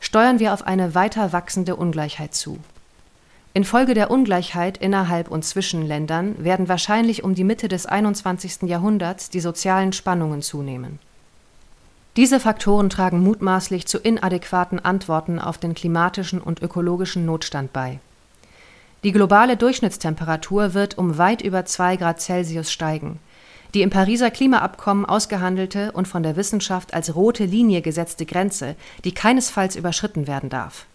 steuern 0.00 0.40
wir 0.40 0.52
auf 0.52 0.66
eine 0.66 0.96
weiter 0.96 1.32
wachsende 1.32 1.76
Ungleichheit 1.76 2.34
zu. 2.34 2.58
Infolge 3.54 3.94
der 3.94 4.10
Ungleichheit 4.10 4.76
innerhalb 4.76 5.30
und 5.30 5.44
zwischen 5.44 5.86
Ländern 5.86 6.42
werden 6.42 6.68
wahrscheinlich 6.68 7.22
um 7.22 7.36
die 7.36 7.44
Mitte 7.44 7.68
des 7.68 7.86
21. 7.86 8.62
Jahrhunderts 8.62 9.30
die 9.30 9.40
sozialen 9.40 9.92
Spannungen 9.92 10.42
zunehmen. 10.42 10.98
Diese 12.16 12.40
Faktoren 12.40 12.90
tragen 12.90 13.20
mutmaßlich 13.20 13.86
zu 13.86 13.98
inadäquaten 13.98 14.84
Antworten 14.84 15.38
auf 15.38 15.58
den 15.58 15.74
klimatischen 15.74 16.40
und 16.40 16.60
ökologischen 16.60 17.24
Notstand 17.24 17.72
bei. 17.72 18.00
Die 19.04 19.12
globale 19.12 19.56
Durchschnittstemperatur 19.56 20.74
wird 20.74 20.98
um 20.98 21.18
weit 21.18 21.40
über 21.40 21.64
2 21.64 21.96
Grad 21.96 22.20
Celsius 22.20 22.72
steigen. 22.72 23.20
Die 23.72 23.82
im 23.82 23.90
Pariser 23.90 24.32
Klimaabkommen 24.32 25.06
ausgehandelte 25.06 25.92
und 25.92 26.08
von 26.08 26.24
der 26.24 26.34
Wissenschaft 26.34 26.92
als 26.92 27.14
rote 27.14 27.44
Linie 27.44 27.80
gesetzte 27.80 28.26
Grenze, 28.26 28.74
die 29.04 29.12
keinesfalls 29.12 29.76
überschritten 29.76 30.26
werden 30.26 30.50
darf. 30.50 30.86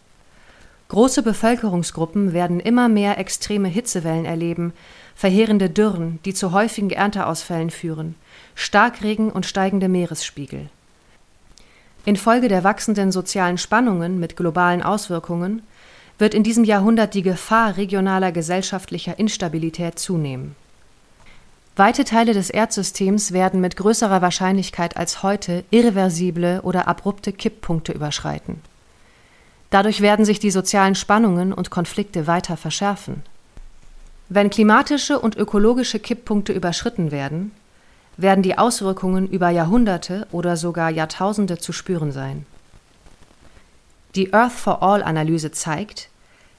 Große 0.89 1.23
Bevölkerungsgruppen 1.23 2.33
werden 2.33 2.59
immer 2.59 2.89
mehr 2.89 3.17
extreme 3.17 3.69
Hitzewellen 3.69 4.25
erleben, 4.25 4.73
verheerende 5.15 5.69
Dürren, 5.69 6.19
die 6.25 6.33
zu 6.33 6.51
häufigen 6.51 6.91
Ernteausfällen 6.91 7.71
führen, 7.71 8.15
Starkregen 8.53 9.31
und 9.31 9.45
steigende 9.45 9.87
Meeresspiegel. 9.87 10.69
Infolge 12.05 12.47
der 12.47 12.63
wachsenden 12.63 13.11
sozialen 13.11 13.57
Spannungen 13.57 14.19
mit 14.19 14.37
globalen 14.37 14.83
Auswirkungen 14.83 15.63
wird 16.17 16.33
in 16.33 16.43
diesem 16.43 16.63
Jahrhundert 16.63 17.13
die 17.13 17.23
Gefahr 17.23 17.77
regionaler 17.77 18.31
gesellschaftlicher 18.31 19.19
Instabilität 19.19 19.99
zunehmen. 19.99 20.55
Weite 21.75 22.05
Teile 22.05 22.33
des 22.33 22.49
Erdsystems 22.49 23.33
werden 23.33 23.59
mit 23.59 23.75
größerer 23.75 24.21
Wahrscheinlichkeit 24.21 24.95
als 24.95 25.23
heute 25.23 25.65
irreversible 25.71 26.61
oder 26.61 26.87
abrupte 26.87 27.33
Kipppunkte 27.33 27.91
überschreiten. 27.91 28.61
Dadurch 29.71 29.99
werden 29.99 30.23
sich 30.23 30.39
die 30.39 30.51
sozialen 30.51 30.95
Spannungen 30.95 31.51
und 31.51 31.71
Konflikte 31.71 32.27
weiter 32.27 32.55
verschärfen. 32.55 33.23
Wenn 34.29 34.49
klimatische 34.49 35.19
und 35.19 35.35
ökologische 35.35 35.99
Kipppunkte 35.99 36.53
überschritten 36.53 37.11
werden, 37.11 37.51
werden 38.17 38.43
die 38.43 38.57
Auswirkungen 38.57 39.27
über 39.27 39.49
Jahrhunderte 39.49 40.27
oder 40.31 40.57
sogar 40.57 40.89
Jahrtausende 40.89 41.57
zu 41.57 41.73
spüren 41.73 42.11
sein. 42.11 42.45
Die 44.15 44.33
Earth 44.33 44.53
for 44.53 44.81
All 44.81 45.03
Analyse 45.03 45.51
zeigt, 45.51 46.09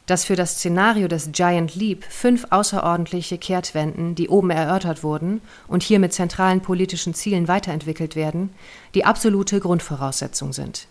dass 0.07 0.25
für 0.25 0.37
das 0.37 0.57
Szenario 0.57 1.09
des 1.09 1.33
Giant 1.33 1.75
Leap 1.75 2.05
fünf 2.05 2.47
außerordentliche 2.51 3.39
Kehrtwenden, 3.39 4.15
die 4.15 4.29
oben 4.29 4.51
erörtert 4.51 5.03
wurden 5.03 5.41
und 5.67 5.83
hier 5.83 5.99
mit 5.99 6.13
zentralen 6.13 6.61
politischen 6.61 7.13
Zielen 7.13 7.49
weiterentwickelt 7.49 8.15
werden, 8.15 8.51
die 8.95 9.05
absolute 9.05 9.59
Grundvoraussetzung 9.59 10.53
sind. 10.53 10.87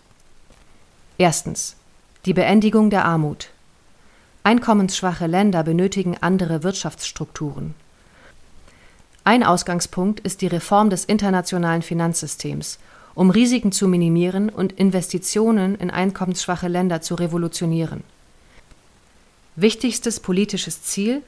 Erstens. 1.18 1.76
Die 2.26 2.34
Beendigung 2.34 2.90
der 2.90 3.04
Armut. 3.04 3.50
Einkommensschwache 4.42 5.26
Länder 5.26 5.62
benötigen 5.62 6.16
andere 6.20 6.62
Wirtschaftsstrukturen. 6.62 7.74
Ein 9.26 9.42
Ausgangspunkt 9.42 10.20
ist 10.20 10.40
die 10.40 10.46
Reform 10.46 10.88
des 10.88 11.04
internationalen 11.04 11.82
Finanzsystems 11.82 12.78
um 13.16 13.30
Risiken 13.30 13.72
zu 13.72 13.88
minimieren 13.88 14.50
und 14.50 14.72
Investitionen 14.72 15.74
in 15.74 15.90
einkommensschwache 15.90 16.68
Länder 16.68 17.00
zu 17.00 17.14
revolutionieren. 17.14 18.04
Wichtigstes 19.56 20.20
politisches 20.20 20.82
Ziel 20.82 21.22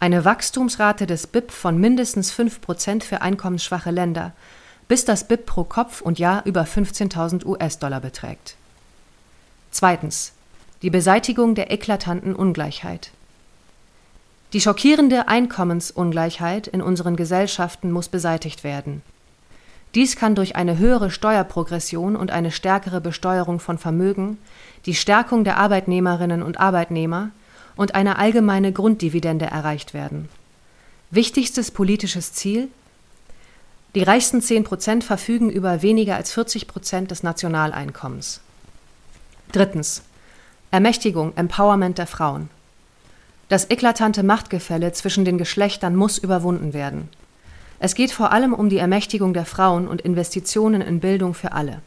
eine 0.00 0.24
Wachstumsrate 0.24 1.06
des 1.06 1.28
BIP 1.28 1.52
von 1.52 1.78
mindestens 1.78 2.32
5 2.32 2.60
Prozent 2.60 3.04
für 3.04 3.22
einkommensschwache 3.22 3.90
Länder, 3.90 4.32
bis 4.88 5.04
das 5.04 5.28
BIP 5.28 5.46
pro 5.46 5.62
Kopf 5.62 6.00
und 6.00 6.18
Jahr 6.18 6.44
über 6.46 6.64
15.000 6.64 7.46
US-Dollar 7.46 8.00
beträgt. 8.00 8.56
Zweitens. 9.70 10.32
Die 10.82 10.90
Beseitigung 10.90 11.54
der 11.54 11.70
eklatanten 11.70 12.34
Ungleichheit. 12.34 13.12
Die 14.52 14.60
schockierende 14.60 15.28
Einkommensungleichheit 15.28 16.66
in 16.66 16.82
unseren 16.82 17.14
Gesellschaften 17.14 17.92
muss 17.92 18.08
beseitigt 18.08 18.64
werden. 18.64 19.02
Dies 19.94 20.16
kann 20.16 20.34
durch 20.34 20.56
eine 20.56 20.78
höhere 20.78 21.10
Steuerprogression 21.10 22.16
und 22.16 22.30
eine 22.30 22.50
stärkere 22.50 23.00
Besteuerung 23.00 23.60
von 23.60 23.78
Vermögen, 23.78 24.38
die 24.86 24.94
Stärkung 24.94 25.44
der 25.44 25.56
Arbeitnehmerinnen 25.56 26.42
und 26.42 26.58
Arbeitnehmer 26.58 27.30
und 27.76 27.94
eine 27.94 28.18
allgemeine 28.18 28.72
Grunddividende 28.72 29.46
erreicht 29.46 29.94
werden. 29.94 30.28
Wichtigstes 31.10 31.70
politisches 31.70 32.32
Ziel 32.32 32.68
Die 33.94 34.02
reichsten 34.02 34.40
10 34.40 34.62
Prozent 34.64 35.02
verfügen 35.02 35.50
über 35.50 35.82
weniger 35.82 36.14
als 36.14 36.32
40 36.32 36.68
Prozent 36.68 37.10
des 37.10 37.22
Nationaleinkommens. 37.22 38.40
Drittens. 39.50 40.02
Ermächtigung, 40.70 41.36
Empowerment 41.36 41.98
der 41.98 42.06
Frauen. 42.06 42.48
Das 43.50 43.68
eklatante 43.68 44.22
Machtgefälle 44.22 44.92
zwischen 44.92 45.24
den 45.24 45.36
Geschlechtern 45.36 45.96
muss 45.96 46.18
überwunden 46.18 46.72
werden. 46.72 47.08
Es 47.80 47.96
geht 47.96 48.12
vor 48.12 48.30
allem 48.30 48.54
um 48.54 48.68
die 48.68 48.78
Ermächtigung 48.78 49.34
der 49.34 49.44
Frauen 49.44 49.88
und 49.88 50.00
Investitionen 50.02 50.80
in 50.80 51.00
Bildung 51.00 51.34
für 51.34 51.50
alle. 51.50 51.82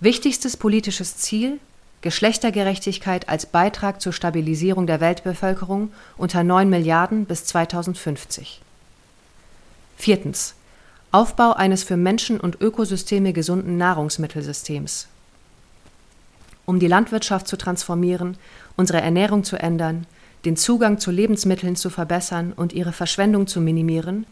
Wichtigstes 0.00 0.56
politisches 0.56 1.18
Ziel 1.18 1.60
Geschlechtergerechtigkeit 2.00 3.28
als 3.28 3.44
Beitrag 3.44 4.00
zur 4.00 4.14
Stabilisierung 4.14 4.86
der 4.86 5.00
Weltbevölkerung 5.00 5.92
unter 6.16 6.42
9 6.42 6.70
Milliarden 6.70 7.26
bis 7.26 7.44
2050. 7.44 8.62
Viertens. 9.98 10.54
Aufbau 11.12 11.52
eines 11.52 11.84
für 11.84 11.98
Menschen 11.98 12.40
und 12.40 12.62
Ökosysteme 12.62 13.34
gesunden 13.34 13.76
Nahrungsmittelsystems. 13.76 15.06
Um 16.64 16.80
die 16.80 16.88
Landwirtschaft 16.88 17.46
zu 17.46 17.58
transformieren, 17.58 18.38
unsere 18.76 19.02
Ernährung 19.02 19.44
zu 19.44 19.56
ändern, 19.56 20.06
den 20.44 20.56
Zugang 20.56 20.98
zu 20.98 21.10
Lebensmitteln 21.10 21.76
zu 21.76 21.90
verbessern 21.90 22.52
und 22.54 22.72
ihre 22.72 22.92
Verschwendung 22.92 23.46
zu 23.46 23.60
minimieren, 23.60 24.26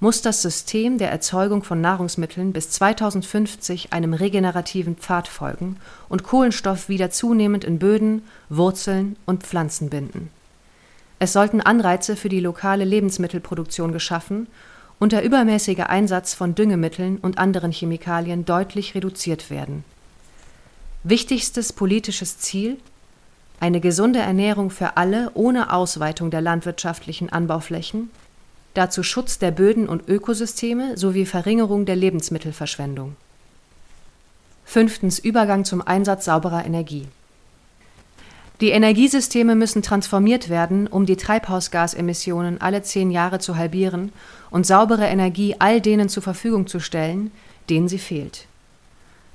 muss 0.00 0.20
das 0.20 0.42
System 0.42 0.98
der 0.98 1.12
Erzeugung 1.12 1.62
von 1.62 1.80
Nahrungsmitteln 1.80 2.52
bis 2.52 2.70
2050 2.70 3.92
einem 3.92 4.14
regenerativen 4.14 4.96
Pfad 4.96 5.28
folgen 5.28 5.76
und 6.08 6.24
Kohlenstoff 6.24 6.88
wieder 6.88 7.10
zunehmend 7.10 7.62
in 7.62 7.78
Böden, 7.78 8.22
Wurzeln 8.48 9.14
und 9.26 9.44
Pflanzen 9.44 9.90
binden. 9.90 10.30
Es 11.20 11.32
sollten 11.32 11.60
Anreize 11.60 12.16
für 12.16 12.28
die 12.28 12.40
lokale 12.40 12.84
Lebensmittelproduktion 12.84 13.92
geschaffen 13.92 14.48
und 14.98 15.12
der 15.12 15.22
übermäßige 15.22 15.84
Einsatz 15.86 16.34
von 16.34 16.56
Düngemitteln 16.56 17.18
und 17.18 17.38
anderen 17.38 17.70
Chemikalien 17.70 18.44
deutlich 18.44 18.96
reduziert 18.96 19.50
werden. 19.50 19.84
Wichtigstes 21.04 21.72
politisches 21.72 22.38
Ziel 22.38 22.78
eine 23.62 23.80
gesunde 23.80 24.18
Ernährung 24.18 24.70
für 24.70 24.96
alle 24.96 25.30
ohne 25.34 25.72
Ausweitung 25.72 26.30
der 26.30 26.40
landwirtschaftlichen 26.40 27.30
Anbauflächen 27.30 28.10
dazu 28.74 29.02
Schutz 29.02 29.38
der 29.38 29.52
Böden 29.52 29.88
und 29.88 30.08
Ökosysteme 30.08 30.96
sowie 30.96 31.26
Verringerung 31.26 31.84
der 31.84 31.94
Lebensmittelverschwendung. 31.94 33.16
Fünftens 34.64 35.18
Übergang 35.18 35.64
zum 35.64 35.80
Einsatz 35.80 36.24
sauberer 36.24 36.64
Energie. 36.64 37.06
Die 38.60 38.70
Energiesysteme 38.70 39.54
müssen 39.54 39.82
transformiert 39.82 40.48
werden, 40.48 40.86
um 40.86 41.04
die 41.06 41.16
Treibhausgasemissionen 41.16 42.60
alle 42.60 42.82
zehn 42.82 43.10
Jahre 43.10 43.38
zu 43.38 43.56
halbieren 43.56 44.12
und 44.50 44.66
saubere 44.66 45.06
Energie 45.06 45.56
all 45.58 45.80
denen 45.80 46.08
zur 46.08 46.22
Verfügung 46.22 46.66
zu 46.66 46.80
stellen, 46.80 47.30
denen 47.70 47.88
sie 47.88 47.98
fehlt. 47.98 48.46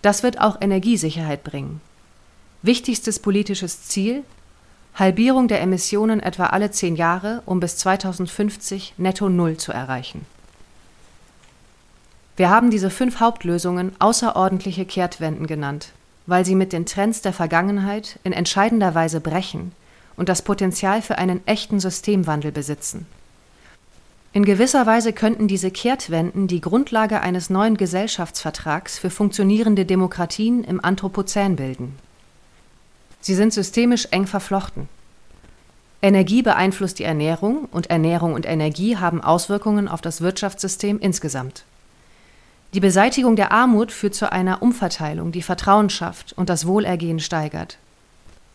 Das 0.02 0.24
wird 0.24 0.40
auch 0.42 0.60
Energiesicherheit 0.62 1.44
bringen. 1.44 1.82
Wichtigstes 2.62 3.20
politisches 3.20 3.84
Ziel 3.84 4.24
Halbierung 4.96 5.48
der 5.48 5.62
Emissionen 5.62 6.20
etwa 6.20 6.48
alle 6.48 6.72
zehn 6.72 6.96
Jahre, 6.96 7.44
um 7.46 7.60
bis 7.60 7.78
2050 7.78 8.96
netto 8.98 9.30
Null 9.30 9.58
zu 9.58 9.72
erreichen. 9.72 10.26
Wir 12.36 12.50
haben 12.50 12.72
diese 12.72 12.90
fünf 12.90 13.20
Hauptlösungen 13.20 13.92
außerordentliche 14.00 14.86
Kehrtwenden 14.86 15.46
genannt, 15.46 15.92
weil 16.26 16.46
sie 16.46 16.56
mit 16.56 16.74
den 16.74 16.88
Trends 16.88 17.22
der 17.22 17.34
Vergangenheit 17.34 18.20
in 18.24 18.34
entscheidender 18.34 18.96
Weise 18.96 19.22
brechen 19.22 19.72
und 20.16 20.30
das 20.30 20.42
Potenzial 20.42 21.04
für 21.04 21.20
einen 21.20 21.46
echten 21.46 21.80
Systemwandel 21.80 22.52
besitzen. 22.52 23.06
In 24.34 24.46
gewisser 24.46 24.86
Weise 24.86 25.14
könnten 25.14 25.48
diese 25.48 25.72
Kehrtwenden 25.72 26.48
die 26.48 26.62
Grundlage 26.62 27.22
eines 27.22 27.52
neuen 27.52 27.78
Gesellschaftsvertrags 27.78 28.98
für 28.98 29.12
funktionierende 29.12 29.86
Demokratien 29.86 30.64
im 30.64 30.84
Anthropozän 30.84 31.56
bilden. 31.56 31.96
Sie 33.22 33.36
sind 33.36 33.54
systemisch 33.54 34.08
eng 34.12 34.28
verflochten. 34.28 34.90
Energie 36.02 36.44
beeinflusst 36.44 37.00
die 37.00 37.04
Ernährung 37.04 37.68
und 37.72 37.90
Ernährung 37.90 38.34
und 38.34 38.46
Energie 38.46 38.98
haben 38.98 39.22
Auswirkungen 39.22 39.88
auf 39.88 40.02
das 40.02 40.22
Wirtschaftssystem 40.22 41.00
insgesamt. 41.00 41.64
Die 42.74 42.80
Beseitigung 42.80 43.36
der 43.36 43.52
Armut 43.52 43.92
führt 43.92 44.14
zu 44.14 44.32
einer 44.32 44.62
Umverteilung, 44.62 45.32
die 45.32 45.42
Vertrauen 45.42 45.90
schafft 45.90 46.34
und 46.34 46.50
das 46.50 46.68
Wohlergehen 46.68 47.20
steigert. 47.20 47.78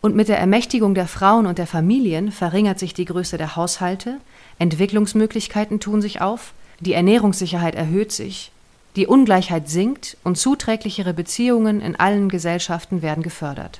Und 0.01 0.15
mit 0.15 0.27
der 0.27 0.37
Ermächtigung 0.37 0.95
der 0.95 1.07
Frauen 1.07 1.45
und 1.45 1.57
der 1.57 1.67
Familien 1.67 2.31
verringert 2.31 2.77
sich 2.77 2.93
die 2.93 3.05
Größe 3.05 3.37
der 3.37 3.55
Haushalte, 3.55 4.17
Entwicklungsmöglichkeiten 4.59 5.79
tun 5.79 6.01
sich 6.01 6.21
auf, 6.21 6.53
die 6.79 6.93
Ernährungssicherheit 6.93 7.75
erhöht 7.75 8.11
sich, 8.11 8.51
die 8.95 9.07
Ungleichheit 9.07 9.69
sinkt 9.69 10.17
und 10.23 10.37
zuträglichere 10.37 11.13
Beziehungen 11.13 11.81
in 11.81 11.95
allen 11.95 12.29
Gesellschaften 12.29 13.01
werden 13.01 13.23
gefördert. 13.23 13.79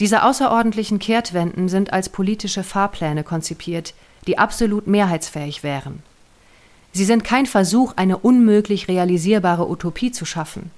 Diese 0.00 0.24
außerordentlichen 0.24 0.98
Kehrtwenden 0.98 1.68
sind 1.68 1.92
als 1.92 2.08
politische 2.08 2.62
Fahrpläne 2.62 3.24
konzipiert, 3.24 3.94
die 4.26 4.38
absolut 4.38 4.86
mehrheitsfähig 4.86 5.62
wären. 5.62 6.02
Sie 6.92 7.04
sind 7.04 7.24
kein 7.24 7.46
Versuch, 7.46 7.94
eine 7.96 8.18
unmöglich 8.18 8.88
realisierbare 8.88 9.68
Utopie 9.68 10.12
zu 10.12 10.24
schaffen. 10.24 10.70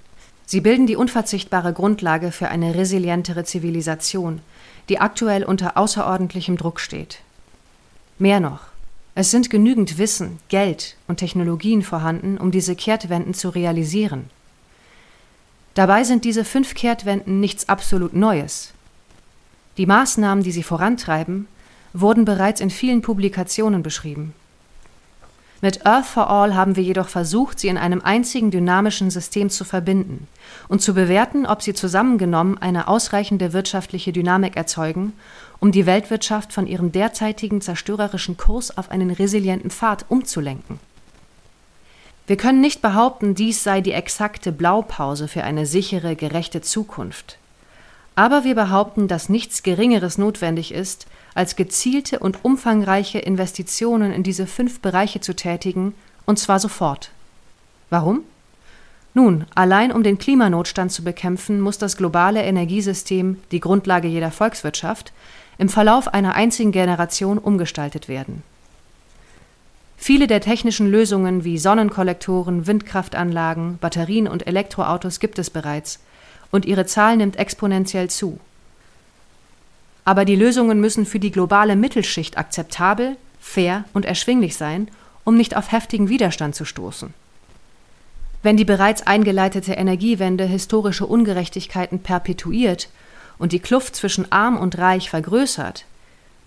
Sie 0.46 0.60
bilden 0.60 0.86
die 0.86 0.96
unverzichtbare 0.96 1.72
Grundlage 1.72 2.32
für 2.32 2.48
eine 2.48 2.74
resilientere 2.74 3.44
Zivilisation, 3.44 4.40
die 4.88 4.98
aktuell 5.00 5.44
unter 5.44 5.76
außerordentlichem 5.76 6.56
Druck 6.56 6.80
steht. 6.80 7.20
Mehr 8.18 8.40
noch, 8.40 8.60
es 9.14 9.30
sind 9.30 9.50
genügend 9.50 9.98
Wissen, 9.98 10.38
Geld 10.48 10.96
und 11.08 11.16
Technologien 11.16 11.82
vorhanden, 11.82 12.38
um 12.38 12.50
diese 12.50 12.76
Kehrtwenden 12.76 13.34
zu 13.34 13.48
realisieren. 13.48 14.30
Dabei 15.74 16.04
sind 16.04 16.24
diese 16.24 16.44
fünf 16.44 16.74
Kehrtwenden 16.74 17.40
nichts 17.40 17.68
absolut 17.68 18.14
Neues. 18.14 18.72
Die 19.78 19.86
Maßnahmen, 19.86 20.44
die 20.44 20.52
sie 20.52 20.64
vorantreiben, 20.64 21.46
wurden 21.92 22.24
bereits 22.24 22.60
in 22.60 22.68
vielen 22.68 23.00
Publikationen 23.00 23.82
beschrieben. 23.82 24.34
Mit 25.60 25.86
Earth 25.86 26.06
for 26.06 26.30
All 26.30 26.54
haben 26.54 26.76
wir 26.76 26.84
jedoch 26.84 27.08
versucht, 27.08 27.58
sie 27.58 27.68
in 27.68 27.78
einem 27.78 28.00
einzigen 28.00 28.50
dynamischen 28.52 29.10
System 29.10 29.50
zu 29.50 29.64
verbinden 29.64 30.28
und 30.68 30.82
zu 30.82 30.94
bewerten, 30.94 31.46
ob 31.46 31.62
sie 31.62 31.74
zusammengenommen 31.74 32.58
eine 32.58 32.86
ausreichende 32.86 33.52
wirtschaftliche 33.52 34.12
Dynamik 34.12 34.56
erzeugen, 34.56 35.14
um 35.58 35.72
die 35.72 35.86
Weltwirtschaft 35.86 36.52
von 36.52 36.68
ihrem 36.68 36.92
derzeitigen 36.92 37.60
zerstörerischen 37.60 38.36
Kurs 38.36 38.76
auf 38.78 38.90
einen 38.92 39.10
resilienten 39.10 39.70
Pfad 39.70 40.04
umzulenken. 40.08 40.78
Wir 42.28 42.36
können 42.36 42.60
nicht 42.60 42.82
behaupten, 42.82 43.34
dies 43.34 43.64
sei 43.64 43.80
die 43.80 43.92
exakte 43.92 44.52
Blaupause 44.52 45.26
für 45.26 45.42
eine 45.42 45.66
sichere, 45.66 46.14
gerechte 46.14 46.60
Zukunft. 46.60 47.38
Aber 48.18 48.42
wir 48.42 48.56
behaupten, 48.56 49.06
dass 49.06 49.28
nichts 49.28 49.62
Geringeres 49.62 50.18
notwendig 50.18 50.74
ist, 50.74 51.06
als 51.36 51.54
gezielte 51.54 52.18
und 52.18 52.44
umfangreiche 52.44 53.20
Investitionen 53.20 54.12
in 54.12 54.24
diese 54.24 54.48
fünf 54.48 54.80
Bereiche 54.80 55.20
zu 55.20 55.36
tätigen, 55.36 55.94
und 56.26 56.36
zwar 56.36 56.58
sofort. 56.58 57.12
Warum? 57.90 58.22
Nun, 59.14 59.44
allein 59.54 59.92
um 59.92 60.02
den 60.02 60.18
Klimanotstand 60.18 60.90
zu 60.90 61.04
bekämpfen, 61.04 61.60
muss 61.60 61.78
das 61.78 61.96
globale 61.96 62.42
Energiesystem, 62.42 63.36
die 63.52 63.60
Grundlage 63.60 64.08
jeder 64.08 64.32
Volkswirtschaft, 64.32 65.12
im 65.56 65.68
Verlauf 65.68 66.08
einer 66.12 66.34
einzigen 66.34 66.72
Generation 66.72 67.38
umgestaltet 67.38 68.08
werden. 68.08 68.42
Viele 69.96 70.26
der 70.26 70.40
technischen 70.40 70.90
Lösungen 70.90 71.44
wie 71.44 71.56
Sonnenkollektoren, 71.56 72.66
Windkraftanlagen, 72.66 73.78
Batterien 73.78 74.26
und 74.26 74.48
Elektroautos 74.48 75.20
gibt 75.20 75.38
es 75.38 75.50
bereits, 75.50 76.00
und 76.50 76.64
ihre 76.64 76.86
Zahl 76.86 77.16
nimmt 77.16 77.36
exponentiell 77.36 78.08
zu. 78.10 78.40
Aber 80.04 80.24
die 80.24 80.36
Lösungen 80.36 80.80
müssen 80.80 81.04
für 81.04 81.18
die 81.18 81.30
globale 81.30 81.76
Mittelschicht 81.76 82.38
akzeptabel, 82.38 83.16
fair 83.40 83.84
und 83.92 84.06
erschwinglich 84.06 84.56
sein, 84.56 84.88
um 85.24 85.36
nicht 85.36 85.56
auf 85.56 85.72
heftigen 85.72 86.08
Widerstand 86.08 86.54
zu 86.54 86.64
stoßen. 86.64 87.12
Wenn 88.42 88.56
die 88.56 88.64
bereits 88.64 89.06
eingeleitete 89.06 89.74
Energiewende 89.74 90.44
historische 90.44 91.04
Ungerechtigkeiten 91.04 92.00
perpetuiert 92.00 92.88
und 93.38 93.52
die 93.52 93.58
Kluft 93.58 93.96
zwischen 93.96 94.30
arm 94.32 94.56
und 94.56 94.78
reich 94.78 95.10
vergrößert, 95.10 95.84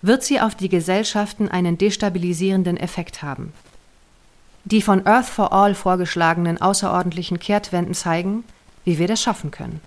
wird 0.00 0.24
sie 0.24 0.40
auf 0.40 0.54
die 0.54 0.68
Gesellschaften 0.68 1.48
einen 1.48 1.78
destabilisierenden 1.78 2.76
Effekt 2.76 3.22
haben. 3.22 3.52
Die 4.64 4.82
von 4.82 5.06
Earth 5.06 5.26
for 5.26 5.52
All 5.52 5.74
vorgeschlagenen 5.74 6.60
außerordentlichen 6.60 7.38
Kehrtwenden 7.38 7.94
zeigen, 7.94 8.44
wie 8.84 8.98
wir 8.98 9.06
das 9.06 9.22
schaffen 9.22 9.50
können. 9.50 9.80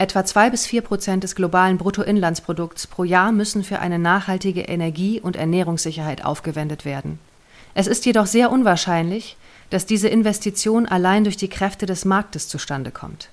Etwa 0.00 0.24
zwei 0.24 0.48
bis 0.48 0.64
vier 0.64 0.80
Prozent 0.80 1.24
des 1.24 1.34
globalen 1.34 1.76
Bruttoinlandsprodukts 1.76 2.86
pro 2.86 3.04
Jahr 3.04 3.32
müssen 3.32 3.62
für 3.62 3.80
eine 3.80 3.98
nachhaltige 3.98 4.62
Energie- 4.62 5.20
und 5.20 5.36
Ernährungssicherheit 5.36 6.24
aufgewendet 6.24 6.86
werden. 6.86 7.18
Es 7.74 7.86
ist 7.86 8.06
jedoch 8.06 8.24
sehr 8.24 8.50
unwahrscheinlich, 8.50 9.36
dass 9.68 9.84
diese 9.84 10.08
Investition 10.08 10.86
allein 10.86 11.24
durch 11.24 11.36
die 11.36 11.50
Kräfte 11.50 11.84
des 11.84 12.06
Marktes 12.06 12.48
zustande 12.48 12.92
kommt. 12.92 13.28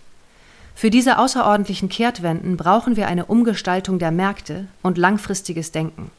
Für 0.75 0.89
diese 0.89 1.19
außerordentlichen 1.19 1.88
Kehrtwenden 1.88 2.58
brauchen 2.58 2.97
wir 2.97 3.08
eine 3.08 3.23
Umgestaltung 3.23 3.97
der 3.97 4.12
Märkte 4.12 4.67
und 4.84 4.97
langfristiges 4.97 5.71
Denken. 5.71 6.12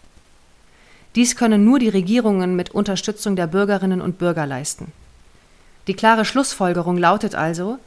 Dies 1.14 1.36
können 1.36 1.66
nur 1.66 1.78
die 1.78 1.90
Regierungen 1.90 2.56
mit 2.56 2.70
Unterstützung 2.70 3.36
der 3.36 3.48
Bürgerinnen 3.48 4.00
und 4.00 4.16
Bürger 4.16 4.46
leisten. 4.46 4.92
Die 5.88 5.94
klare 5.94 6.24
Schlussfolgerung 6.24 6.96
lautet 6.96 7.34
also, 7.34 7.78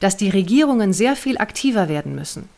dass 0.00 0.16
die 0.16 0.30
Regierungen 0.30 0.92
sehr 0.92 1.16
viel 1.16 1.38
aktiver 1.38 1.88
werden 1.88 2.14
müssen. 2.14 2.48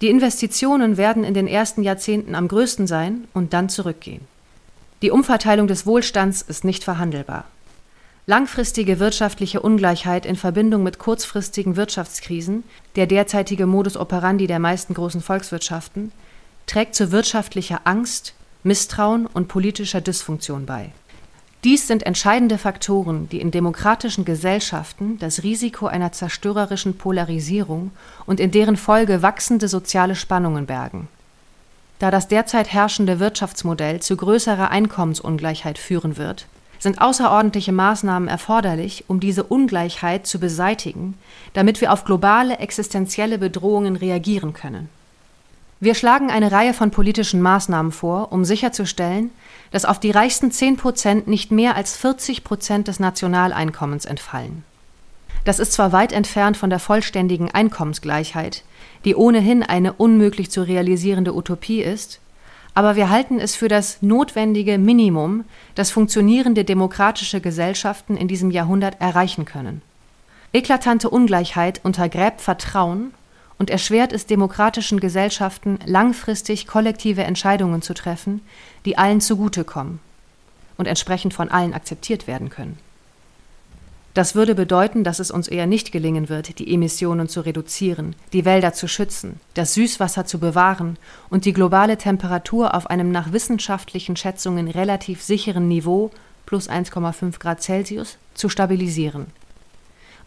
Die 0.00 0.08
Investitionen 0.08 0.96
werden 0.96 1.24
in 1.24 1.34
den 1.34 1.48
ersten 1.48 1.82
Jahrzehnten 1.82 2.34
am 2.34 2.48
größten 2.48 2.86
sein 2.86 3.26
und 3.34 3.52
dann 3.52 3.68
zurückgehen. 3.68 4.20
Die 5.02 5.10
Umverteilung 5.10 5.66
des 5.66 5.86
Wohlstands 5.86 6.42
ist 6.42 6.64
nicht 6.64 6.84
verhandelbar. 6.84 7.44
Langfristige 8.26 8.98
wirtschaftliche 8.98 9.60
Ungleichheit 9.60 10.26
in 10.26 10.36
Verbindung 10.36 10.82
mit 10.82 10.98
kurzfristigen 10.98 11.76
Wirtschaftskrisen, 11.76 12.62
der 12.94 13.06
derzeitige 13.06 13.66
Modus 13.66 13.96
operandi 13.96 14.46
der 14.46 14.58
meisten 14.58 14.92
großen 14.92 15.22
Volkswirtschaften, 15.22 16.12
trägt 16.66 16.94
zu 16.94 17.10
wirtschaftlicher 17.10 17.80
Angst, 17.84 18.34
Misstrauen 18.62 19.26
und 19.26 19.48
politischer 19.48 20.00
Dysfunktion 20.00 20.66
bei. 20.66 20.90
Dies 21.64 21.88
sind 21.88 22.04
entscheidende 22.04 22.56
Faktoren, 22.56 23.28
die 23.30 23.40
in 23.40 23.50
demokratischen 23.50 24.24
Gesellschaften 24.24 25.18
das 25.18 25.42
Risiko 25.42 25.86
einer 25.86 26.12
zerstörerischen 26.12 26.96
Polarisierung 26.96 27.90
und 28.26 28.38
in 28.38 28.52
deren 28.52 28.76
Folge 28.76 29.22
wachsende 29.22 29.66
soziale 29.66 30.14
Spannungen 30.14 30.66
bergen. 30.66 31.08
Da 31.98 32.12
das 32.12 32.28
derzeit 32.28 32.72
herrschende 32.72 33.18
Wirtschaftsmodell 33.18 34.00
zu 34.00 34.16
größerer 34.16 34.70
Einkommensungleichheit 34.70 35.78
führen 35.78 36.16
wird, 36.16 36.46
sind 36.78 37.00
außerordentliche 37.00 37.72
Maßnahmen 37.72 38.28
erforderlich, 38.28 39.04
um 39.08 39.18
diese 39.18 39.42
Ungleichheit 39.42 40.28
zu 40.28 40.38
beseitigen, 40.38 41.14
damit 41.54 41.80
wir 41.80 41.92
auf 41.92 42.04
globale 42.04 42.58
existenzielle 42.58 43.36
Bedrohungen 43.36 43.96
reagieren 43.96 44.52
können. 44.52 44.88
Wir 45.80 45.94
schlagen 45.94 46.30
eine 46.30 46.50
Reihe 46.50 46.74
von 46.74 46.90
politischen 46.90 47.40
Maßnahmen 47.40 47.92
vor, 47.92 48.32
um 48.32 48.44
sicherzustellen, 48.44 49.30
dass 49.70 49.84
auf 49.84 50.00
die 50.00 50.10
reichsten 50.10 50.50
10 50.50 50.76
Prozent 50.76 51.28
nicht 51.28 51.52
mehr 51.52 51.76
als 51.76 51.96
40 51.96 52.42
Prozent 52.42 52.88
des 52.88 52.98
Nationaleinkommens 52.98 54.04
entfallen. 54.04 54.64
Das 55.44 55.60
ist 55.60 55.72
zwar 55.72 55.92
weit 55.92 56.12
entfernt 56.12 56.56
von 56.56 56.68
der 56.68 56.80
vollständigen 56.80 57.50
Einkommensgleichheit, 57.52 58.64
die 59.04 59.14
ohnehin 59.14 59.62
eine 59.62 59.92
unmöglich 59.92 60.50
zu 60.50 60.62
realisierende 60.62 61.34
Utopie 61.34 61.80
ist, 61.80 62.18
aber 62.74 62.96
wir 62.96 63.08
halten 63.08 63.38
es 63.38 63.54
für 63.54 63.68
das 63.68 64.02
notwendige 64.02 64.78
Minimum, 64.78 65.44
das 65.74 65.90
funktionierende 65.90 66.64
demokratische 66.64 67.40
Gesellschaften 67.40 68.16
in 68.16 68.28
diesem 68.28 68.50
Jahrhundert 68.50 69.00
erreichen 69.00 69.44
können. 69.44 69.82
Eklatante 70.52 71.08
Ungleichheit 71.08 71.80
untergräbt 71.84 72.40
Vertrauen 72.40 73.12
und 73.58 73.70
erschwert 73.70 74.12
es 74.12 74.26
demokratischen 74.26 75.00
Gesellschaften, 75.00 75.78
langfristig 75.84 76.66
kollektive 76.66 77.24
Entscheidungen 77.24 77.82
zu 77.82 77.94
treffen, 77.94 78.40
die 78.84 78.96
allen 78.96 79.20
zugutekommen 79.20 80.00
und 80.76 80.86
entsprechend 80.86 81.34
von 81.34 81.50
allen 81.50 81.74
akzeptiert 81.74 82.26
werden 82.26 82.50
können. 82.50 82.78
Das 84.14 84.34
würde 84.34 84.54
bedeuten, 84.54 85.04
dass 85.04 85.20
es 85.20 85.30
uns 85.30 85.46
eher 85.46 85.66
nicht 85.66 85.92
gelingen 85.92 86.28
wird, 86.28 86.58
die 86.58 86.74
Emissionen 86.74 87.28
zu 87.28 87.40
reduzieren, 87.40 88.16
die 88.32 88.44
Wälder 88.44 88.72
zu 88.72 88.88
schützen, 88.88 89.38
das 89.54 89.74
Süßwasser 89.74 90.24
zu 90.24 90.40
bewahren 90.40 90.96
und 91.30 91.44
die 91.44 91.52
globale 91.52 91.98
Temperatur 91.98 92.74
auf 92.74 92.88
einem 92.90 93.12
nach 93.12 93.32
wissenschaftlichen 93.32 94.16
Schätzungen 94.16 94.68
relativ 94.68 95.22
sicheren 95.22 95.68
Niveau 95.68 96.10
plus 96.46 96.68
1,5 96.68 97.38
Grad 97.38 97.62
Celsius 97.62 98.16
zu 98.34 98.48
stabilisieren. 98.48 99.26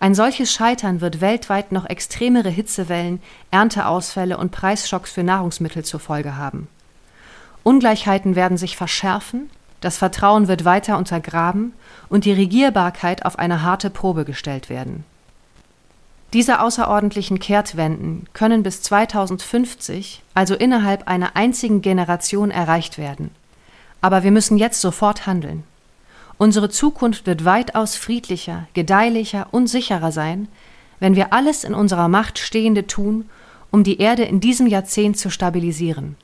Ein 0.01 0.15
solches 0.15 0.51
Scheitern 0.51 0.99
wird 0.99 1.21
weltweit 1.21 1.71
noch 1.71 1.85
extremere 1.85 2.49
Hitzewellen, 2.49 3.21
Ernteausfälle 3.51 4.37
und 4.37 4.51
Preisschocks 4.51 5.11
für 5.11 5.23
Nahrungsmittel 5.23 5.85
zur 5.85 6.01
Folge 6.01 6.35
haben. 6.35 6.67
Ungleichheiten 7.63 8.35
werden 8.35 8.57
sich 8.57 8.75
verschärfen 8.75 9.49
das 9.81 9.97
Vertrauen 9.97 10.47
wird 10.47 10.63
weiter 10.63 10.97
untergraben 10.97 11.73
und 12.07 12.25
die 12.25 12.31
Regierbarkeit 12.31 13.25
auf 13.25 13.37
eine 13.39 13.63
harte 13.63 13.89
Probe 13.89 14.25
gestellt 14.25 14.69
werden. 14.69 15.03
Diese 16.33 16.61
außerordentlichen 16.61 17.39
Kehrtwenden 17.39 18.27
können 18.31 18.63
bis 18.63 18.83
2050, 18.83 20.23
also 20.33 20.55
innerhalb 20.55 21.07
einer 21.07 21.35
einzigen 21.35 21.81
Generation, 21.81 22.51
erreicht 22.51 22.97
werden. 22.97 23.31
Aber 23.99 24.23
wir 24.23 24.31
müssen 24.31 24.57
jetzt 24.57 24.79
sofort 24.79 25.27
handeln. 25.27 25.63
Unsere 26.41 26.69
Zukunft 26.69 27.27
wird 27.27 27.45
weitaus 27.45 27.95
friedlicher, 27.95 28.67
gedeihlicher 28.73 29.49
und 29.51 29.67
sicherer 29.67 30.11
sein, 30.11 30.47
wenn 30.99 31.15
wir 31.15 31.33
alles 31.33 31.63
in 31.63 31.75
unserer 31.75 32.07
Macht 32.07 32.39
Stehende 32.39 32.87
tun, 32.87 33.29
um 33.69 33.83
die 33.83 33.99
Erde 33.99 34.23
in 34.23 34.39
diesem 34.39 34.65
Jahrzehnt 34.65 35.19
zu 35.19 35.29
stabilisieren. 35.29 36.15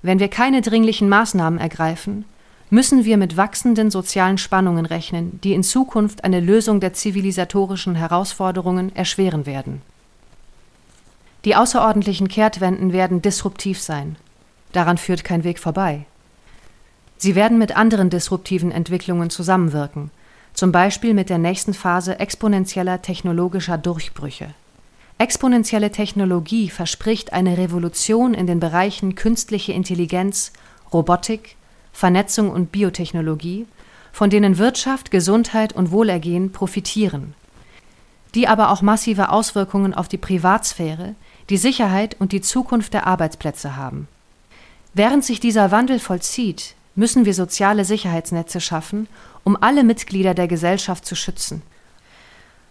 Wenn 0.00 0.18
wir 0.18 0.28
keine 0.28 0.62
dringlichen 0.62 1.10
Maßnahmen 1.10 1.58
ergreifen, 1.58 2.24
müssen 2.70 3.04
wir 3.04 3.18
mit 3.18 3.36
wachsenden 3.36 3.90
sozialen 3.90 4.38
Spannungen 4.38 4.86
rechnen, 4.86 5.38
die 5.44 5.52
in 5.52 5.62
Zukunft 5.62 6.24
eine 6.24 6.40
Lösung 6.40 6.80
der 6.80 6.94
zivilisatorischen 6.94 7.96
Herausforderungen 7.96 8.96
erschweren 8.96 9.44
werden. 9.44 9.82
Die 11.44 11.54
außerordentlichen 11.54 12.28
Kehrtwenden 12.28 12.94
werden 12.94 13.20
disruptiv 13.20 13.78
sein. 13.78 14.16
Daran 14.72 14.96
führt 14.96 15.22
kein 15.22 15.44
Weg 15.44 15.58
vorbei. 15.58 16.06
Sie 17.18 17.34
werden 17.34 17.58
mit 17.58 17.76
anderen 17.76 18.10
disruptiven 18.10 18.70
Entwicklungen 18.70 19.28
zusammenwirken, 19.28 20.10
zum 20.54 20.72
Beispiel 20.72 21.14
mit 21.14 21.30
der 21.30 21.38
nächsten 21.38 21.74
Phase 21.74 22.18
exponentieller 22.18 23.02
technologischer 23.02 23.76
Durchbrüche. 23.76 24.54
Exponentielle 25.18 25.90
Technologie 25.90 26.70
verspricht 26.70 27.32
eine 27.32 27.58
Revolution 27.58 28.34
in 28.34 28.46
den 28.46 28.60
Bereichen 28.60 29.16
künstliche 29.16 29.72
Intelligenz, 29.72 30.52
Robotik, 30.92 31.56
Vernetzung 31.92 32.50
und 32.50 32.70
Biotechnologie, 32.70 33.66
von 34.12 34.30
denen 34.30 34.58
Wirtschaft, 34.58 35.10
Gesundheit 35.10 35.72
und 35.72 35.90
Wohlergehen 35.90 36.52
profitieren, 36.52 37.34
die 38.36 38.46
aber 38.46 38.70
auch 38.70 38.80
massive 38.80 39.30
Auswirkungen 39.30 39.92
auf 39.92 40.06
die 40.06 40.18
Privatsphäre, 40.18 41.16
die 41.50 41.56
Sicherheit 41.56 42.16
und 42.20 42.30
die 42.30 42.40
Zukunft 42.40 42.94
der 42.94 43.08
Arbeitsplätze 43.08 43.74
haben. 43.74 44.06
Während 44.94 45.24
sich 45.24 45.40
dieser 45.40 45.72
Wandel 45.72 45.98
vollzieht, 45.98 46.74
müssen 46.98 47.24
wir 47.24 47.32
soziale 47.32 47.84
Sicherheitsnetze 47.84 48.60
schaffen, 48.60 49.08
um 49.44 49.56
alle 49.60 49.84
Mitglieder 49.84 50.34
der 50.34 50.48
Gesellschaft 50.48 51.06
zu 51.06 51.14
schützen. 51.14 51.62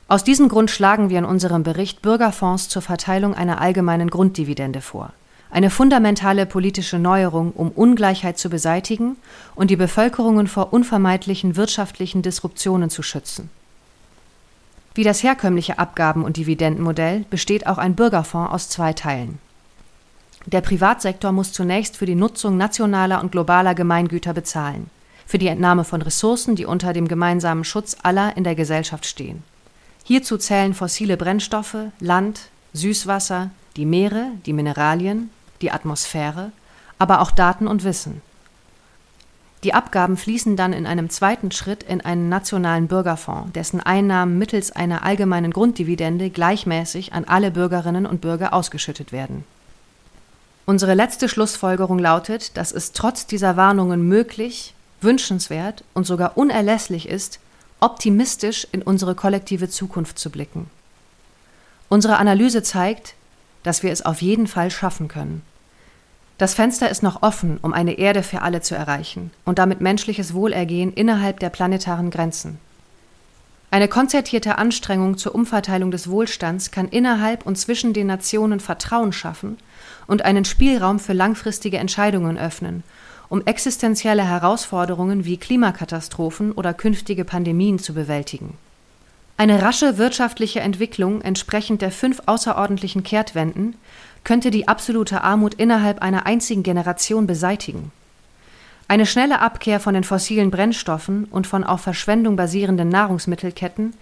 Aus 0.07 0.23
diesem 0.23 0.49
Grund 0.49 0.69
schlagen 0.69 1.09
wir 1.09 1.17
in 1.17 1.25
unserem 1.25 1.63
Bericht 1.63 2.01
Bürgerfonds 2.01 2.69
zur 2.69 2.81
Verteilung 2.81 3.33
einer 3.33 3.59
allgemeinen 3.59 4.09
Grunddividende 4.09 4.81
vor 4.81 5.13
eine 5.49 5.69
fundamentale 5.69 6.45
politische 6.45 6.99
Neuerung, 6.99 7.51
um 7.51 7.71
Ungleichheit 7.71 8.37
zu 8.37 8.49
beseitigen 8.49 9.15
und 9.55 9.71
die 9.71 9.75
Bevölkerungen 9.75 10.47
vor 10.47 10.73
unvermeidlichen 10.73 11.55
wirtschaftlichen 11.55 12.21
Disruptionen 12.21 12.89
zu 12.89 13.01
schützen. 13.01 13.49
Wie 14.93 15.03
das 15.03 15.23
herkömmliche 15.23 15.79
Abgaben- 15.79 16.23
und 16.23 16.37
Dividendenmodell 16.37 17.23
besteht 17.29 17.67
auch 17.67 17.77
ein 17.77 17.95
Bürgerfonds 17.95 18.51
aus 18.51 18.69
zwei 18.69 18.93
Teilen. 18.93 19.39
Der 20.47 20.61
Privatsektor 20.61 21.33
muss 21.33 21.51
zunächst 21.51 21.97
für 21.97 22.05
die 22.05 22.15
Nutzung 22.15 22.55
nationaler 22.55 23.19
und 23.19 23.33
globaler 23.33 23.75
Gemeingüter 23.75 24.33
bezahlen, 24.33 24.89
für 25.25 25.37
die 25.37 25.47
Entnahme 25.47 25.83
von 25.83 26.01
Ressourcen, 26.01 26.55
die 26.55 26.65
unter 26.65 26.93
dem 26.93 27.09
gemeinsamen 27.09 27.65
Schutz 27.65 27.97
aller 28.01 28.37
in 28.37 28.45
der 28.45 28.55
Gesellschaft 28.55 29.05
stehen. 29.05 29.43
Hierzu 30.05 30.37
zählen 30.37 30.73
fossile 30.73 31.17
Brennstoffe, 31.17 31.75
Land, 31.99 32.43
Süßwasser, 32.71 33.49
die 33.75 33.85
Meere, 33.85 34.27
die 34.45 34.53
Mineralien, 34.53 35.31
die 35.59 35.69
Atmosphäre, 35.69 36.53
aber 36.97 37.19
auch 37.19 37.31
Daten 37.31 37.67
und 37.67 37.83
Wissen. 37.83 38.21
Die 39.65 39.73
Abgaben 39.73 40.15
fließen 40.15 40.55
dann 40.55 40.71
in 40.71 40.87
einem 40.87 41.09
zweiten 41.09 41.51
Schritt 41.51 41.83
in 41.83 41.99
einen 41.99 42.29
nationalen 42.29 42.87
Bürgerfonds, 42.87 43.51
dessen 43.51 43.81
Einnahmen 43.81 44.37
mittels 44.37 44.71
einer 44.71 45.03
allgemeinen 45.03 45.51
Grunddividende 45.51 46.29
gleichmäßig 46.29 47.11
an 47.11 47.25
alle 47.25 47.51
Bürgerinnen 47.51 48.05
und 48.05 48.21
Bürger 48.21 48.53
ausgeschüttet 48.53 49.11
werden. 49.11 49.43
Unsere 50.69 50.95
letzte 50.95 51.29
Schlussfolgerung 51.29 51.97
lautet, 51.97 52.57
dass 52.57 52.73
es 52.73 52.91
trotz 52.91 53.25
dieser 53.25 53.55
Warnungen 53.55 54.05
möglich, 54.05 54.73
wünschenswert 54.99 55.85
und 55.93 56.05
sogar 56.05 56.37
unerlässlich 56.37 57.07
ist, 57.07 57.39
optimistisch 57.79 58.67
in 58.73 58.81
unsere 58.81 59.15
kollektive 59.15 59.69
Zukunft 59.69 60.19
zu 60.19 60.29
blicken. 60.29 60.69
Unsere 61.87 62.17
Analyse 62.17 62.63
zeigt, 62.63 63.13
dass 63.63 63.81
wir 63.81 63.93
es 63.93 64.05
auf 64.05 64.21
jeden 64.21 64.45
Fall 64.45 64.69
schaffen 64.69 65.07
können. 65.07 65.41
Das 66.37 66.53
Fenster 66.53 66.89
ist 66.89 67.01
noch 67.01 67.23
offen, 67.23 67.59
um 67.61 67.71
eine 67.71 67.93
Erde 67.93 68.21
für 68.21 68.41
alle 68.41 68.59
zu 68.59 68.75
erreichen 68.75 69.31
und 69.45 69.59
damit 69.59 69.79
menschliches 69.79 70.33
Wohlergehen 70.33 70.91
innerhalb 70.91 71.39
der 71.39 71.49
planetaren 71.49 72.11
Grenzen. 72.11 72.59
Eine 73.69 73.89
konzertierte 73.89 74.57
Anstrengung 74.57 75.17
zur 75.17 75.35
Umverteilung 75.35 75.91
des 75.91 76.09
Wohlstands 76.09 76.71
kann 76.71 76.87
innerhalb 76.87 77.45
und 77.45 77.57
zwischen 77.57 77.91
den 77.91 78.07
Nationen 78.07 78.61
Vertrauen 78.61 79.11
schaffen 79.11 79.57
und 80.07 80.23
einen 80.23 80.45
Spielraum 80.45 80.99
für 80.99 81.13
langfristige 81.13 81.77
Entscheidungen 81.77 82.37
öffnen, 82.37 82.83
um 83.27 83.45
existenzielle 83.45 84.23
Herausforderungen 84.23 85.25
wie 85.25 85.35
Klimakatastrophen 85.35 86.53
oder 86.53 86.73
künftige 86.73 87.25
Pandemien 87.25 87.77
zu 87.77 87.93
bewältigen. 87.93 88.57
Eine 89.35 89.61
rasche 89.61 89.97
wirtschaftliche 89.97 90.61
Entwicklung 90.61 91.21
entsprechend 91.21 91.81
der 91.81 91.91
fünf 91.91 92.21
außerordentlichen 92.25 93.03
Kehrtwenden 93.03 93.75
könnte 94.23 94.49
die 94.49 94.67
absolute 94.67 95.23
Armut 95.23 95.53
innerhalb 95.55 96.01
einer 96.01 96.25
einzigen 96.25 96.63
Generation 96.63 97.27
beseitigen. 97.27 97.91
Eine 98.89 99.05
schnelle 99.05 99.41
Abkehr 99.41 99.81
von 99.81 99.93
den 99.93 100.05
fossilen 100.05 100.49
Brennstoffen 100.49 101.25
und 101.25 101.45
von 101.45 101.63
auf 101.65 101.81
Verschwendung 101.81 102.37
basierenden 102.37 102.87
Nahrungsmittelketten 102.87 103.93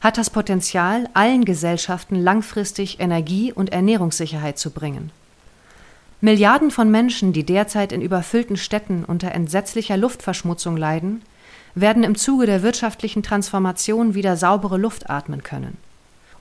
hat 0.00 0.16
das 0.16 0.30
Potenzial, 0.30 1.08
allen 1.12 1.44
Gesellschaften 1.44 2.16
langfristig 2.16 3.00
Energie 3.00 3.52
und 3.52 3.70
Ernährungssicherheit 3.70 4.58
zu 4.58 4.70
bringen. 4.70 5.10
Milliarden 6.22 6.70
von 6.70 6.90
Menschen, 6.90 7.34
die 7.34 7.44
derzeit 7.44 7.92
in 7.92 8.00
überfüllten 8.00 8.56
Städten 8.56 9.04
unter 9.04 9.32
entsetzlicher 9.32 9.98
Luftverschmutzung 9.98 10.76
leiden, 10.76 11.22
werden 11.74 12.02
im 12.02 12.14
Zuge 12.14 12.46
der 12.46 12.62
wirtschaftlichen 12.62 13.22
Transformation 13.22 14.14
wieder 14.14 14.36
saubere 14.36 14.78
Luft 14.78 15.10
atmen 15.10 15.42
können. 15.42 15.76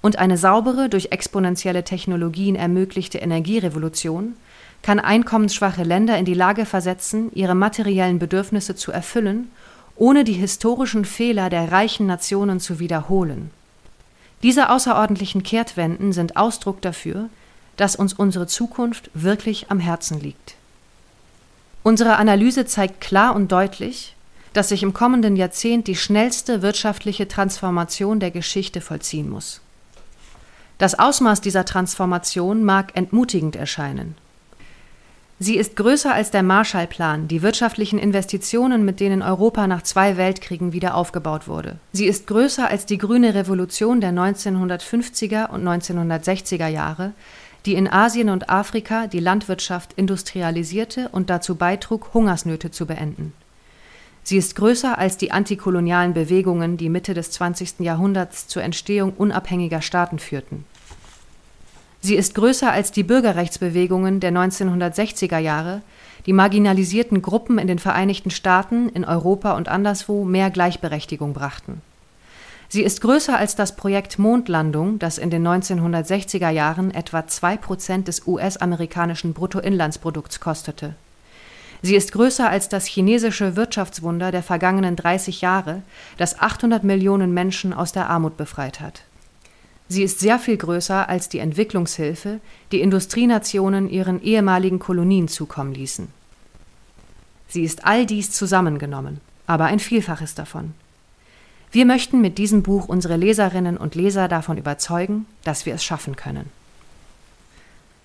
Und 0.01 0.17
eine 0.17 0.38
saubere, 0.38 0.88
durch 0.88 1.12
exponentielle 1.12 1.83
Technologien 1.83 2.55
ermöglichte 2.55 3.17
Energierevolution 3.17 4.35
kann 4.82 5.00
einkommensschwache 5.00 5.84
Länder 5.84 6.18
in 6.18 6.26
die 6.26 6.34
Lage 6.34 6.65
versetzen, 6.65 7.32
ihre 7.34 7.56
materiellen 7.56 8.20
Bedürfnisse 8.20 8.76
zu 8.76 8.92
erfüllen, 8.92 9.50
ohne 9.96 10.24
die 10.24 10.34
historischen 10.34 11.06
Fehler 11.06 11.50
der 11.50 11.72
reichen 11.72 12.06
Nationen 12.08 12.60
zu 12.60 12.80
wiederholen. 12.80 13.52
Diese 14.42 14.70
außerordentlichen 14.70 15.44
Kehrtwenden 15.44 16.13
sind 16.13 16.38
Ausdruck 16.38 16.82
dafür, 16.82 17.30
dass 17.76 17.96
uns 17.96 18.13
unsere 18.13 18.48
Zukunft 18.48 19.10
wirklich 19.13 19.70
am 19.70 19.80
Herzen 19.80 20.20
liegt. 20.20 20.56
Unsere 21.84 22.15
Analyse 22.18 22.65
zeigt 22.65 23.02
klar 23.02 23.36
und 23.36 23.52
deutlich, 23.52 24.15
dass 24.54 24.70
sich 24.70 24.84
im 24.84 24.94
kommenden 24.94 25.36
Jahrzehnt 25.36 25.88
die 25.88 25.96
schnellste 25.96 26.62
wirtschaftliche 26.62 27.28
Transformation 27.28 28.20
der 28.20 28.32
Geschichte 28.32 28.82
vollziehen 28.82 29.30
muss. 29.30 29.62
Das 30.78 30.98
Ausmaß 30.98 31.42
dieser 31.42 31.65
Transformation 31.65 32.63
mag 32.63 32.96
entmutigend 32.96 33.56
erscheinen. 33.56 34.15
Sie 35.41 35.56
ist 35.56 35.78
größer 35.78 36.13
als 36.13 36.32
der 36.32 36.43
Marshallplan, 36.43 37.30
die 37.30 37.41
wirtschaftlichen 37.41 37.97
Investitionen, 37.97 38.84
mit 38.84 38.99
denen 38.99 39.21
Europa 39.21 39.67
nach 39.67 39.84
zwei 39.84 40.17
Weltkriegen 40.17 40.73
wieder 40.73 40.95
aufgebaut 40.95 41.47
wurde. 41.47 41.78
Sie 41.93 42.08
ist 42.08 42.28
größer 42.28 42.67
als 42.67 42.86
die 42.86 42.97
grüne 42.97 43.34
Revolution 43.34 44.02
der 44.02 44.12
1950er 44.12 45.49
und 45.49 45.65
1960er 45.65 46.67
Jahre, 46.67 47.13
die 47.65 47.75
in 47.75 47.88
Asien 47.88 48.30
und 48.30 48.49
Afrika 48.49 49.08
die 49.08 49.21
Landwirtschaft 49.21 49.93
industrialisierte 49.93 51.08
und 51.13 51.30
dazu 51.30 51.56
beitrug, 51.56 52.13
Hungersnöte 52.13 52.69
zu 52.69 52.86
beenden. 52.86 53.32
Sie 54.23 54.38
ist 54.38 54.58
größer 54.58 54.97
als 54.97 55.15
die 55.15 55.32
antikolonialen 55.32 56.13
Bewegungen, 56.13 56.75
die 56.75 56.89
Mitte 56.89 57.13
des 57.13 57.32
20. 57.32 57.80
Jahrhunderts 57.80 58.47
zur 58.47 58.62
Entstehung 58.62 59.13
unabhängiger 59.13 59.82
Staaten 59.82 60.19
führten. 60.19 60.65
Sie 62.01 62.15
ist 62.15 62.35
größer 62.35 62.71
als 62.71 62.91
die 62.91 63.03
Bürgerrechtsbewegungen 63.03 64.19
der 64.19 64.31
1960er 64.31 65.38
Jahre, 65.38 65.81
die 66.25 66.33
marginalisierten 66.33 67.21
Gruppen 67.21 67.57
in 67.57 67.67
den 67.67 67.79
Vereinigten 67.79 68.31
Staaten, 68.31 68.89
in 68.89 69.03
Europa 69.03 69.57
und 69.57 69.67
anderswo 69.67 70.23
mehr 70.23 70.49
Gleichberechtigung 70.49 71.33
brachten. 71.33 71.81
Sie 72.71 72.83
ist 72.83 73.01
größer 73.01 73.35
als 73.35 73.55
das 73.55 73.75
Projekt 73.75 74.19
Mondlandung, 74.19 74.99
das 74.99 75.17
in 75.17 75.31
den 75.31 75.45
1960er 75.45 76.49
Jahren 76.51 76.91
etwa 76.91 77.25
zwei 77.25 77.57
Prozent 77.57 78.07
des 78.07 78.27
US-amerikanischen 78.27 79.33
Bruttoinlandsprodukts 79.33 80.39
kostete. 80.39 80.93
Sie 81.81 81.95
ist 81.95 82.12
größer 82.12 82.47
als 82.47 82.69
das 82.69 82.85
chinesische 82.85 83.55
Wirtschaftswunder 83.55 84.31
der 84.31 84.43
vergangenen 84.43 84.95
30 84.95 85.41
Jahre, 85.41 85.81
das 86.17 86.39
800 86.39 86.83
Millionen 86.83 87.33
Menschen 87.33 87.73
aus 87.73 87.91
der 87.91 88.09
Armut 88.09 88.38
befreit 88.38 88.81
hat. 88.81 89.03
Sie 89.91 90.04
ist 90.04 90.19
sehr 90.19 90.38
viel 90.38 90.56
größer 90.56 91.10
als 91.10 91.30
die 91.30 91.39
Entwicklungshilfe, 91.39 92.39
die 92.71 92.80
Industrienationen 92.80 93.89
ihren 93.89 94.21
ehemaligen 94.21 94.78
Kolonien 94.78 95.28
zukommen 95.28 95.73
ließen. 95.73 96.08
Sie 97.47 97.63
ist 97.63 97.86
all 97.86 98.06
dies 98.06 98.32
zusammengenommen, 98.32 99.19
aber 99.47 99.65
ein 99.65 99.80
Vielfaches 99.80 100.36
davon. 100.36 100.75
Wir 101.71 101.86
möchten 101.86 102.21
mit 102.21 102.38
diesem 102.38 102.62
Buch 102.62 102.88
unsere 102.88 103.17
Leserinnen 103.17 103.78
und 103.78 103.95
Leser 103.95 104.28
davon 104.28 104.58
überzeugen, 104.58 105.25
dass 105.43 105.65
wir 105.65 105.73
es 105.73 105.84
schaffen 105.84 106.15
können. 106.15 106.52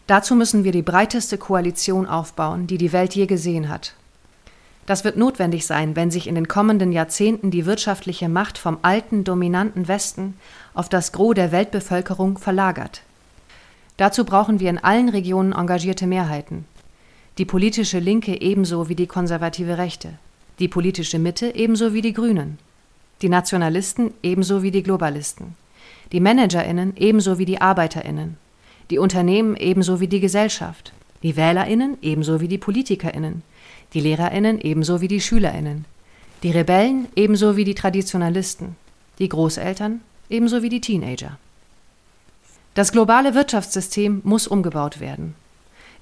Dazu 0.06 0.34
müssen 0.34 0.64
wir 0.64 0.72
die 0.72 0.82
breiteste 0.82 1.36
Koalition 1.36 2.06
aufbauen, 2.06 2.66
die 2.66 2.78
die 2.78 2.92
Welt 2.92 3.14
je 3.14 3.26
gesehen 3.26 3.68
hat. 3.68 3.94
Das 4.86 5.04
wird 5.04 5.16
notwendig 5.16 5.66
sein, 5.66 5.96
wenn 5.96 6.10
sich 6.10 6.26
in 6.26 6.34
den 6.34 6.48
kommenden 6.48 6.92
Jahrzehnten 6.92 7.50
die 7.50 7.64
wirtschaftliche 7.64 8.28
Macht 8.28 8.58
vom 8.58 8.78
alten, 8.82 9.24
dominanten 9.24 9.88
Westen 9.88 10.34
auf 10.74 10.88
das 10.88 11.12
Gros 11.12 11.34
der 11.34 11.52
Weltbevölkerung 11.52 12.36
verlagert. 12.36 13.02
Dazu 13.96 14.24
brauchen 14.24 14.60
wir 14.60 14.70
in 14.70 14.78
allen 14.78 15.08
Regionen 15.08 15.52
engagierte 15.52 16.06
Mehrheiten. 16.06 16.66
Die 17.38 17.44
politische 17.44 17.98
Linke 17.98 18.40
ebenso 18.40 18.88
wie 18.88 18.94
die 18.94 19.06
konservative 19.06 19.78
Rechte, 19.78 20.10
die 20.58 20.68
politische 20.68 21.18
Mitte 21.18 21.54
ebenso 21.54 21.94
wie 21.94 22.02
die 22.02 22.12
Grünen, 22.12 22.58
die 23.22 23.28
Nationalisten 23.28 24.12
ebenso 24.22 24.62
wie 24.62 24.70
die 24.70 24.82
Globalisten, 24.82 25.54
die 26.12 26.20
Managerinnen 26.20 26.92
ebenso 26.96 27.38
wie 27.38 27.44
die 27.44 27.60
Arbeiterinnen, 27.60 28.36
die 28.90 28.98
Unternehmen 28.98 29.56
ebenso 29.56 30.00
wie 30.00 30.08
die 30.08 30.20
Gesellschaft, 30.20 30.92
die 31.22 31.36
Wählerinnen 31.36 31.96
ebenso 32.02 32.40
wie 32.40 32.48
die 32.48 32.58
Politikerinnen, 32.58 33.42
die 33.94 34.00
Lehrerinnen 34.00 34.60
ebenso 34.60 35.00
wie 35.00 35.08
die 35.08 35.20
Schülerinnen, 35.20 35.84
die 36.42 36.50
Rebellen 36.50 37.06
ebenso 37.16 37.56
wie 37.56 37.64
die 37.64 37.74
Traditionalisten, 37.74 38.76
die 39.18 39.28
Großeltern 39.28 40.00
ebenso 40.28 40.62
wie 40.62 40.68
die 40.68 40.80
Teenager. 40.80 41.38
Das 42.74 42.90
globale 42.90 43.34
Wirtschaftssystem 43.34 44.20
muss 44.24 44.48
umgebaut 44.48 44.98
werden. 44.98 45.34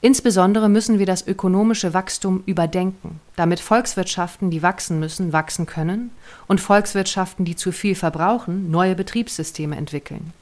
Insbesondere 0.01 0.69
müssen 0.69 0.99
wir 0.99 1.07
das 1.07 1.25
ökonomische 1.27 1.95
Wachstum 1.95 2.43
überdenken, 2.47 3.21
damit 3.37 3.61
Volkswirtschaften, 3.61 4.51
die 4.51 4.63
wachsen 4.63 4.99
müssen, 4.99 5.33
wachsen 5.33 5.67
können 5.67 6.11
und 6.49 6.61
Volkswirtschaften, 6.61 7.45
die 7.45 7.55
zu 7.55 7.71
viel 7.71 7.95
verbrauchen, 7.95 8.71
neue 8.71 8.97
Betriebssysteme 8.97 9.77
entwickeln. 9.77 10.33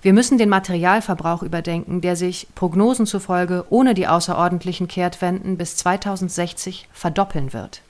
Wir 0.00 0.12
müssen 0.12 0.38
den 0.38 0.48
Materialverbrauch 0.48 1.42
überdenken, 1.42 2.00
der 2.00 2.14
sich 2.14 2.46
Prognosen 2.54 3.06
zufolge 3.06 3.64
ohne 3.68 3.94
die 3.94 4.06
außerordentlichen 4.06 4.86
Kehrtwenden 4.86 5.56
bis 5.56 5.76
2060 5.76 6.88
verdoppeln 6.92 7.52
wird. 7.52 7.82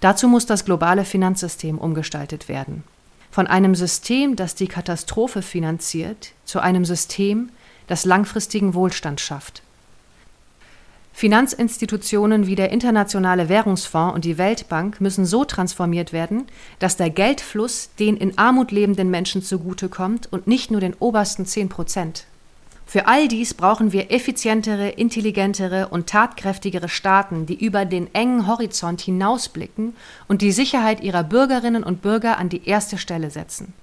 Dazu 0.00 0.28
muss 0.28 0.46
das 0.46 0.64
globale 0.64 1.04
Finanzsystem 1.04 1.78
umgestaltet 1.78 2.48
werden. 2.48 2.82
Von 3.30 3.46
einem 3.46 3.76
System, 3.76 4.34
das 4.34 4.56
die 4.56 4.66
Katastrophe 4.66 5.42
finanziert, 5.42 6.32
zu 6.44 6.58
einem 6.58 6.84
System, 6.84 7.50
das 7.86 8.04
langfristigen 8.04 8.74
Wohlstand 8.74 9.20
schafft. 9.20 9.62
Finanzinstitutionen 11.12 12.46
wie 12.46 12.54
der 12.54 12.70
Internationale 12.70 13.48
Währungsfonds 13.48 14.14
und 14.14 14.24
die 14.24 14.38
Weltbank 14.38 15.00
müssen 15.00 15.26
so 15.26 15.44
transformiert 15.44 16.12
werden, 16.12 16.46
dass 16.78 16.96
der 16.96 17.10
Geldfluss 17.10 17.90
den 17.98 18.16
in 18.16 18.38
Armut 18.38 18.70
lebenden 18.70 19.10
Menschen 19.10 19.42
zugutekommt 19.42 20.32
und 20.32 20.46
nicht 20.46 20.70
nur 20.70 20.80
den 20.80 20.94
obersten 20.98 21.44
10 21.44 21.68
Prozent. 21.68 22.24
Für 22.86 23.06
all 23.06 23.28
dies 23.28 23.54
brauchen 23.54 23.92
wir 23.92 24.10
effizientere, 24.10 24.88
intelligentere 24.88 25.88
und 25.88 26.08
tatkräftigere 26.08 26.88
Staaten, 26.88 27.46
die 27.46 27.54
über 27.54 27.84
den 27.84 28.12
engen 28.14 28.48
Horizont 28.48 29.00
hinausblicken 29.00 29.94
und 30.26 30.42
die 30.42 30.50
Sicherheit 30.50 31.00
ihrer 31.00 31.22
Bürgerinnen 31.22 31.84
und 31.84 32.02
Bürger 32.02 32.38
an 32.38 32.48
die 32.48 32.66
erste 32.66 32.98
Stelle 32.98 33.30
setzen. 33.30 33.74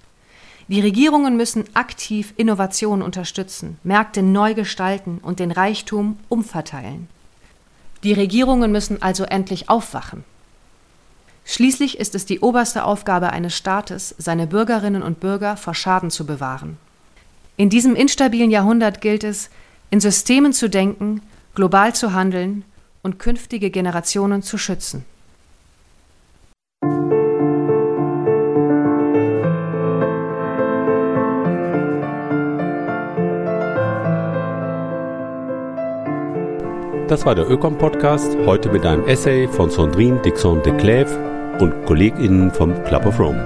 Die 0.67 0.81
Regierungen 0.81 1.37
müssen 1.37 1.63
aktiv 1.73 2.33
Innovationen 2.35 3.01
unterstützen, 3.01 3.77
Märkte 3.83 4.21
neu 4.21 4.53
gestalten 4.53 5.19
und 5.21 5.39
den 5.39 5.51
Reichtum 5.51 6.17
umverteilen. 6.27 7.07
Die 8.07 8.13
Regierungen 8.13 8.71
müssen 8.71 9.01
also 9.01 9.25
endlich 9.25 9.67
aufwachen. 9.67 10.23
Schließlich 11.43 11.99
ist 11.99 12.15
es 12.15 12.25
die 12.25 12.39
oberste 12.39 12.85
Aufgabe 12.85 13.31
eines 13.31 13.53
Staates, 13.53 14.15
seine 14.17 14.47
Bürgerinnen 14.47 15.03
und 15.03 15.19
Bürger 15.19 15.57
vor 15.57 15.73
Schaden 15.75 16.09
zu 16.09 16.25
bewahren. 16.25 16.77
In 17.57 17.69
diesem 17.69 17.97
instabilen 17.97 18.49
Jahrhundert 18.49 19.01
gilt 19.01 19.25
es, 19.25 19.49
in 19.89 19.99
Systemen 19.99 20.53
zu 20.53 20.69
denken, 20.69 21.21
global 21.53 21.93
zu 21.93 22.13
handeln 22.13 22.63
und 23.03 23.19
künftige 23.19 23.71
Generationen 23.71 24.41
zu 24.41 24.57
schützen. 24.57 25.03
Das 37.07 37.25
war 37.25 37.33
der 37.35 37.49
Ökom-Podcast, 37.49 38.35
heute 38.45 38.69
mit 38.69 38.85
einem 38.85 39.07
Essay 39.07 39.47
von 39.47 39.69
Sandrine 39.69 40.21
Dixon 40.23 40.61
de 40.63 40.73
Clève 40.73 41.07
und 41.57 41.85
KollegInnen 41.85 42.51
vom 42.51 42.73
Club 42.83 43.05
of 43.05 43.17
Rome. 43.17 43.41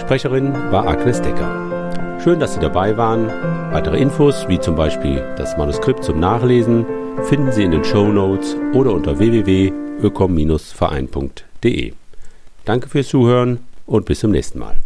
Sprecherin 0.00 0.52
war 0.72 0.88
Agnes 0.88 1.22
Decker. 1.22 2.18
Schön, 2.20 2.40
dass 2.40 2.54
Sie 2.54 2.60
dabei 2.60 2.96
waren. 2.96 3.28
Weitere 3.72 4.00
Infos, 4.00 4.48
wie 4.48 4.58
zum 4.58 4.74
Beispiel 4.74 5.22
das 5.36 5.56
Manuskript 5.56 6.02
zum 6.02 6.18
Nachlesen, 6.18 6.84
finden 7.28 7.52
Sie 7.52 7.62
in 7.62 7.70
den 7.70 7.84
Show 7.84 8.08
Notes 8.08 8.56
oder 8.74 8.92
unter 8.92 9.20
www.ökom-verein.de. 9.20 11.92
Danke 12.64 12.88
fürs 12.88 13.06
Zuhören 13.06 13.60
und 13.86 14.04
bis 14.04 14.18
zum 14.18 14.32
nächsten 14.32 14.58
Mal. 14.58 14.78